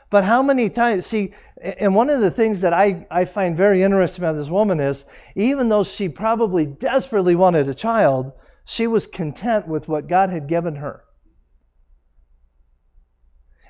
But 0.10 0.24
how 0.24 0.42
many 0.42 0.70
times, 0.70 1.06
see, 1.06 1.36
and 1.62 1.94
one 1.94 2.10
of 2.10 2.20
the 2.20 2.32
things 2.32 2.62
that 2.62 2.74
I, 2.74 3.06
I 3.12 3.26
find 3.26 3.56
very 3.56 3.84
interesting 3.84 4.24
about 4.24 4.38
this 4.38 4.50
woman 4.50 4.80
is 4.80 5.06
even 5.36 5.70
though 5.70 5.84
she 5.84 6.10
probably 6.10 6.66
desperately 6.66 7.36
wanted 7.36 7.70
a 7.70 7.76
child, 7.76 8.32
she 8.66 8.88
was 8.88 9.06
content 9.06 9.68
with 9.68 9.88
what 9.88 10.08
God 10.08 10.32
had 10.32 10.48
given 10.48 10.76
her. 10.78 11.04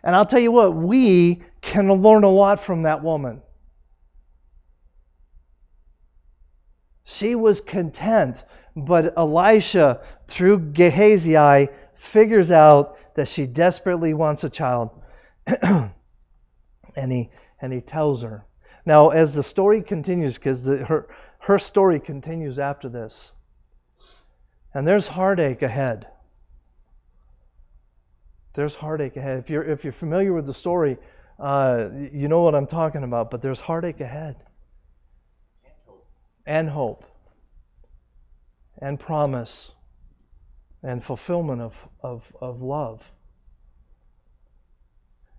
And 0.04 0.16
I'll 0.16 0.26
tell 0.26 0.40
you 0.40 0.52
what, 0.52 0.76
we 0.76 1.44
can 1.62 1.92
learn 1.92 2.24
a 2.24 2.30
lot 2.30 2.60
from 2.60 2.84
that 2.84 3.04
woman. 3.04 3.42
She 7.04 7.36
was 7.36 7.60
content, 7.60 8.44
but 8.76 9.18
Elisha, 9.18 10.02
through 10.28 10.60
Gehazi, 10.72 11.70
figures 11.96 12.52
out 12.52 12.98
that 13.16 13.28
she 13.28 13.46
desperately 13.46 14.14
wants 14.14 14.44
a 14.44 14.50
child. 14.50 14.92
and 15.64 15.92
he 17.12 17.30
and 17.62 17.74
he 17.74 17.82
tells 17.82 18.22
her. 18.22 18.46
Now, 18.86 19.10
as 19.10 19.34
the 19.34 19.44
story 19.44 19.82
continues, 19.82 20.36
because 20.36 20.66
her 20.66 21.08
her 21.40 21.60
story 21.60 22.00
continues 22.00 22.60
after 22.60 22.90
this, 22.90 23.34
and 24.74 24.88
there's 24.88 25.08
heartache 25.08 25.62
ahead. 25.62 26.08
There's 28.60 28.76
heartache 28.76 29.16
ahead. 29.16 29.40
If 29.40 29.50
you're, 29.50 29.64
if 29.64 29.86
you're 29.86 29.94
familiar 29.94 30.34
with 30.34 30.46
the 30.46 30.54
story, 30.54 30.98
uh, 31.40 31.88
you 32.12 32.28
know 32.28 32.42
what 32.42 32.56
I'm 32.56 32.68
talking 32.68 33.06
about, 33.06 33.32
but 33.32 33.42
there's 33.42 33.62
heartache 33.62 34.02
ahead. 34.02 34.36
And 35.64 35.72
hope. 35.88 36.06
And 36.46 36.70
hope. 36.70 37.06
And 38.82 39.00
promise. 39.00 39.74
And 40.84 41.02
fulfillment 41.02 41.62
of, 41.62 41.88
of, 42.04 42.22
of 42.42 42.62
love. 42.62 43.10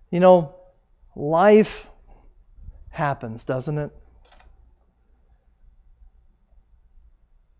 You 0.09 0.19
know, 0.19 0.55
life 1.15 1.85
happens, 2.89 3.43
doesn't 3.43 3.77
it? 3.77 3.91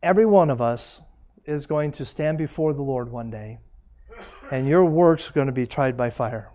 Every 0.02 0.26
one 0.26 0.50
of 0.50 0.60
us 0.60 1.00
is 1.46 1.68
going 1.68 1.92
to 1.92 2.06
stand 2.06 2.40
before 2.40 2.74
the 2.74 2.82
Lord 2.82 3.12
one 3.12 3.30
day, 3.30 3.60
and 4.52 4.68
your 4.68 4.84
works 4.84 5.30
are 5.30 5.34
going 5.34 5.48
to 5.48 5.54
be 5.54 5.66
tried 5.66 5.96
by 5.96 6.10
fire. 6.10 6.52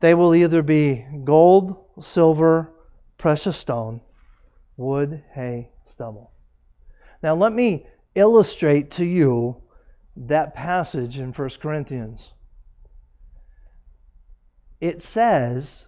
They 0.00 0.14
will 0.14 0.34
either 0.34 0.62
be 0.62 1.04
gold, 1.24 1.76
silver, 2.00 2.72
precious 3.18 3.56
stone, 3.56 4.00
wood, 4.76 5.22
hay, 5.34 5.70
stubble. 5.86 6.30
Now, 7.22 7.34
let 7.34 7.52
me 7.52 7.86
illustrate 8.14 8.92
to 8.92 9.04
you 9.04 9.56
that 10.16 10.54
passage 10.54 11.18
in 11.18 11.32
1 11.32 11.50
Corinthians. 11.60 12.32
It 14.80 15.02
says 15.02 15.86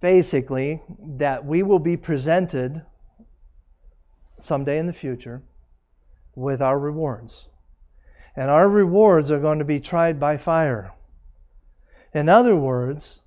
basically 0.00 0.80
that 1.16 1.44
we 1.44 1.64
will 1.64 1.78
be 1.80 1.96
presented 1.96 2.82
someday 4.40 4.78
in 4.78 4.86
the 4.86 4.92
future 4.92 5.42
with 6.36 6.62
our 6.62 6.78
rewards. 6.78 7.48
And 8.38 8.52
our 8.52 8.68
rewards 8.68 9.32
are 9.32 9.40
going 9.40 9.58
to 9.58 9.64
be 9.64 9.80
tried 9.80 10.20
by 10.20 10.36
fire. 10.36 10.92
In 12.14 12.28
other 12.28 12.54
words, 12.54 13.20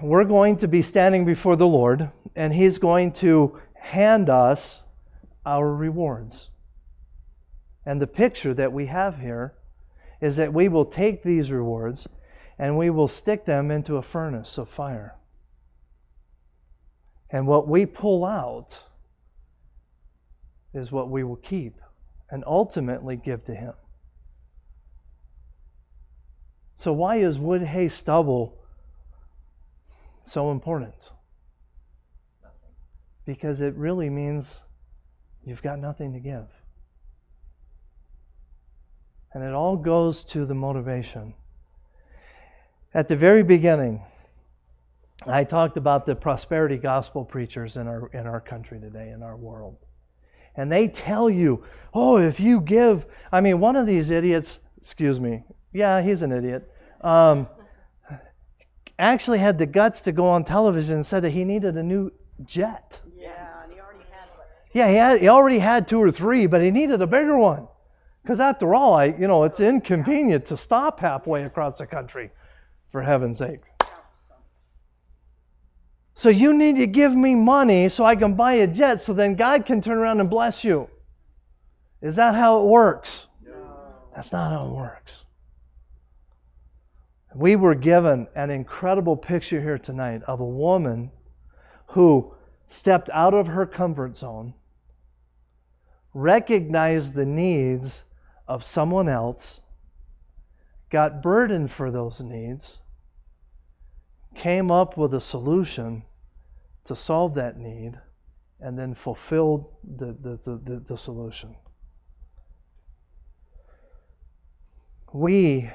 we're 0.00 0.24
going 0.24 0.56
to 0.56 0.68
be 0.68 0.80
standing 0.80 1.26
before 1.26 1.56
the 1.56 1.66
Lord, 1.66 2.10
and 2.34 2.54
He's 2.54 2.78
going 2.78 3.12
to 3.20 3.60
hand 3.74 4.30
us 4.30 4.82
our 5.44 5.70
rewards. 5.70 6.48
And 7.84 8.00
the 8.00 8.06
picture 8.06 8.54
that 8.54 8.72
we 8.72 8.86
have 8.86 9.18
here 9.18 9.52
is 10.22 10.36
that 10.36 10.54
we 10.54 10.68
will 10.68 10.86
take 10.86 11.22
these 11.22 11.52
rewards 11.52 12.08
and 12.58 12.78
we 12.78 12.88
will 12.88 13.08
stick 13.08 13.44
them 13.44 13.70
into 13.70 13.98
a 13.98 14.02
furnace 14.02 14.56
of 14.56 14.70
fire. 14.70 15.14
And 17.28 17.46
what 17.46 17.68
we 17.68 17.84
pull 17.84 18.24
out 18.24 18.82
is 20.72 20.90
what 20.90 21.10
we 21.10 21.24
will 21.24 21.36
keep 21.36 21.74
and 22.30 22.44
ultimately 22.46 23.16
give 23.16 23.44
to 23.44 23.54
Him. 23.54 23.72
So, 26.74 26.92
why 26.92 27.16
is 27.16 27.38
wood, 27.38 27.62
hay, 27.62 27.88
stubble 27.88 28.56
so 30.22 30.50
important? 30.50 31.12
Because 33.26 33.60
it 33.60 33.74
really 33.74 34.08
means 34.08 34.58
you've 35.44 35.62
got 35.62 35.78
nothing 35.78 36.14
to 36.14 36.20
give. 36.20 36.46
And 39.34 39.44
it 39.44 39.52
all 39.52 39.76
goes 39.76 40.24
to 40.24 40.46
the 40.46 40.54
motivation. 40.54 41.34
At 42.94 43.08
the 43.08 43.16
very 43.16 43.42
beginning, 43.42 44.02
I 45.26 45.44
talked 45.44 45.76
about 45.76 46.06
the 46.06 46.16
prosperity 46.16 46.78
gospel 46.78 47.24
preachers 47.24 47.76
in 47.76 47.86
our 47.86 48.08
in 48.08 48.26
our 48.26 48.40
country 48.40 48.80
today, 48.80 49.10
in 49.10 49.22
our 49.22 49.36
world. 49.36 49.76
And 50.56 50.70
they 50.70 50.88
tell 50.88 51.30
you, 51.30 51.64
oh, 51.94 52.18
if 52.18 52.40
you 52.40 52.60
give, 52.60 53.06
I 53.32 53.40
mean, 53.40 53.60
one 53.60 53.76
of 53.76 53.86
these 53.86 54.10
idiots, 54.10 54.58
excuse 54.78 55.18
me, 55.18 55.44
yeah, 55.72 56.02
he's 56.02 56.22
an 56.22 56.32
idiot, 56.32 56.70
um, 57.00 57.48
actually 58.98 59.38
had 59.38 59.58
the 59.58 59.66
guts 59.66 60.02
to 60.02 60.12
go 60.12 60.28
on 60.28 60.44
television 60.44 60.96
and 60.96 61.06
said 61.06 61.22
that 61.22 61.30
he 61.30 61.44
needed 61.44 61.76
a 61.76 61.82
new 61.82 62.12
jet. 62.44 63.00
Yeah, 63.16 63.62
and 63.62 63.72
he 63.72 63.80
already 63.80 64.04
had 64.10 64.28
one. 64.30 64.46
Yeah, 64.72 64.88
he, 64.88 64.94
had, 64.94 65.20
he 65.20 65.28
already 65.28 65.58
had 65.58 65.88
two 65.88 66.02
or 66.02 66.10
three, 66.10 66.46
but 66.46 66.62
he 66.62 66.70
needed 66.70 67.00
a 67.00 67.06
bigger 67.06 67.38
one. 67.38 67.66
Because 68.22 68.40
after 68.40 68.74
all, 68.74 68.94
I, 68.94 69.06
you 69.06 69.26
know, 69.26 69.44
it's 69.44 69.60
inconvenient 69.60 70.46
to 70.46 70.56
stop 70.56 71.00
halfway 71.00 71.44
across 71.44 71.78
the 71.78 71.86
country, 71.86 72.30
for 72.92 73.00
heaven's 73.00 73.38
sake. 73.38 73.62
So 76.20 76.28
you 76.28 76.52
need 76.52 76.76
to 76.76 76.86
give 76.86 77.16
me 77.16 77.34
money 77.34 77.88
so 77.88 78.04
I 78.04 78.14
can 78.14 78.34
buy 78.34 78.52
a 78.52 78.66
jet 78.66 79.00
so 79.00 79.14
then 79.14 79.36
God 79.36 79.64
can 79.64 79.80
turn 79.80 79.96
around 79.96 80.20
and 80.20 80.28
bless 80.28 80.64
you. 80.64 80.90
Is 82.02 82.16
that 82.16 82.34
how 82.34 82.60
it 82.60 82.66
works? 82.66 83.26
No. 83.42 83.52
That's 84.14 84.30
not 84.30 84.52
how 84.52 84.66
it 84.66 84.72
works. 84.72 85.24
We 87.34 87.56
were 87.56 87.74
given 87.74 88.26
an 88.34 88.50
incredible 88.50 89.16
picture 89.16 89.62
here 89.62 89.78
tonight 89.78 90.20
of 90.26 90.40
a 90.40 90.44
woman 90.44 91.10
who 91.86 92.34
stepped 92.66 93.08
out 93.08 93.32
of 93.32 93.46
her 93.46 93.64
comfort 93.64 94.14
zone, 94.18 94.52
recognized 96.12 97.14
the 97.14 97.24
needs 97.24 98.04
of 98.46 98.62
someone 98.62 99.08
else, 99.08 99.58
got 100.90 101.22
burdened 101.22 101.72
for 101.72 101.90
those 101.90 102.20
needs, 102.20 102.82
came 104.34 104.70
up 104.70 104.98
with 104.98 105.14
a 105.14 105.20
solution 105.22 106.02
to 106.90 106.96
solve 106.96 107.34
that 107.34 107.56
need, 107.56 107.92
and 108.58 108.76
then 108.76 108.94
fulfilled 108.94 109.72
the, 109.96 110.06
the, 110.06 110.36
the, 110.42 110.60
the, 110.64 110.80
the 110.88 110.96
solution. 110.96 111.54
We 115.12 115.70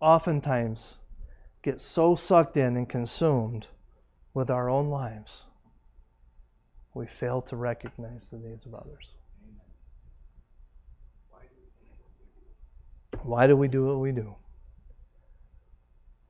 oftentimes 0.00 0.96
get 1.62 1.80
so 1.80 2.16
sucked 2.16 2.56
in 2.56 2.76
and 2.76 2.88
consumed 2.88 3.68
with 4.34 4.50
our 4.50 4.68
own 4.68 4.88
lives, 4.90 5.44
we 6.94 7.06
fail 7.06 7.40
to 7.42 7.54
recognize 7.54 8.28
the 8.28 8.38
needs 8.38 8.66
of 8.66 8.74
others. 8.74 9.14
Why 13.22 13.46
do 13.46 13.56
we 13.56 13.68
do 13.68 13.86
what 13.86 14.00
we 14.00 14.10
do? 14.10 14.34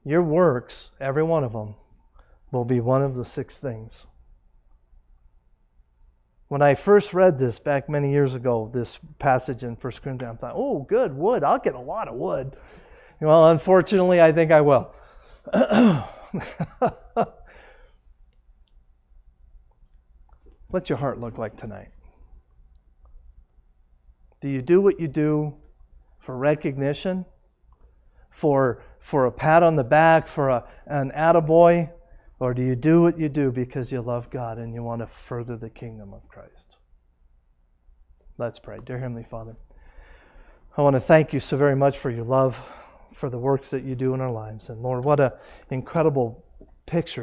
Your 0.05 0.23
works, 0.23 0.91
every 1.01 1.23
one 1.23 1.43
of 1.43 1.55
them, 1.55 1.75
will 2.55 2.65
be 2.65 2.81
one 2.81 3.03
of 3.03 3.15
the 3.15 3.25
six 3.25 3.59
things. 3.59 4.07
When 6.49 6.63
I 6.63 6.75
first 6.77 7.13
read 7.13 7.39
this 7.39 7.59
back 7.59 7.89
many 7.89 8.13
years 8.13 8.35
ago, 8.35 8.71
this 8.73 8.99
passage 9.19 9.65
in 9.65 9.75
1 9.75 9.93
Corinthians, 10.03 10.39
I 10.39 10.41
thought, 10.41 10.55
oh, 10.55 10.81
good, 10.89 11.15
wood. 11.15 11.43
I'll 11.43 11.59
get 11.59 11.75
a 11.75 11.81
lot 11.81 12.07
of 12.09 12.15
wood. 12.15 12.57
Well, 13.21 13.51
unfortunately, 13.51 14.21
I 14.21 14.33
think 14.33 14.53
I 14.53 14.61
will. 14.61 14.95
What's 20.69 20.89
your 20.89 20.99
heart 20.99 21.21
look 21.21 21.39
like 21.39 21.57
tonight? 21.57 21.89
Do 24.41 24.49
you 24.49 24.63
do 24.63 24.81
what 24.81 25.01
you 25.01 25.09
do 25.09 25.55
for 26.21 26.37
recognition? 26.37 27.25
For, 28.31 28.83
for 29.01 29.27
a 29.27 29.33
pat 29.33 29.63
on 29.63 29.77
the 29.77 29.85
back, 29.85 30.27
for 30.29 30.51
a, 30.51 30.65
an 30.87 31.13
attaboy? 31.17 31.91
Or 32.45 32.53
do 32.53 32.61
you 32.61 32.76
do 32.76 33.01
what 33.01 33.18
you 33.18 33.30
do 33.30 33.51
because 33.51 33.90
you 33.90 34.03
love 34.03 34.28
God 34.28 34.59
and 34.59 34.74
you 34.74 34.82
want 34.82 35.01
to 35.01 35.07
further 35.07 35.57
the 35.57 35.70
kingdom 35.70 36.12
of 36.12 36.28
Christ? 36.28 36.76
Let's 38.36 38.59
pray. 38.59 38.80
Dear 38.84 38.99
Heavenly 38.99 39.24
Father, 39.24 39.57
I 40.76 40.82
want 40.82 40.92
to 40.92 41.01
thank 41.01 41.32
you 41.32 41.40
so 41.40 41.57
very 41.57 41.74
much 41.74 41.97
for 41.97 42.11
your 42.11 42.26
love, 42.26 42.55
for 43.14 43.30
the 43.30 43.38
works 43.38 43.70
that 43.70 43.82
you 43.82 43.95
do 43.95 44.12
in 44.12 44.20
our 44.20 44.30
lives. 44.30 44.68
And 44.68 44.82
Lord, 44.82 45.07
what 45.07 45.20
an 45.20 45.30
incredible 45.70 46.45
picture 46.84 47.12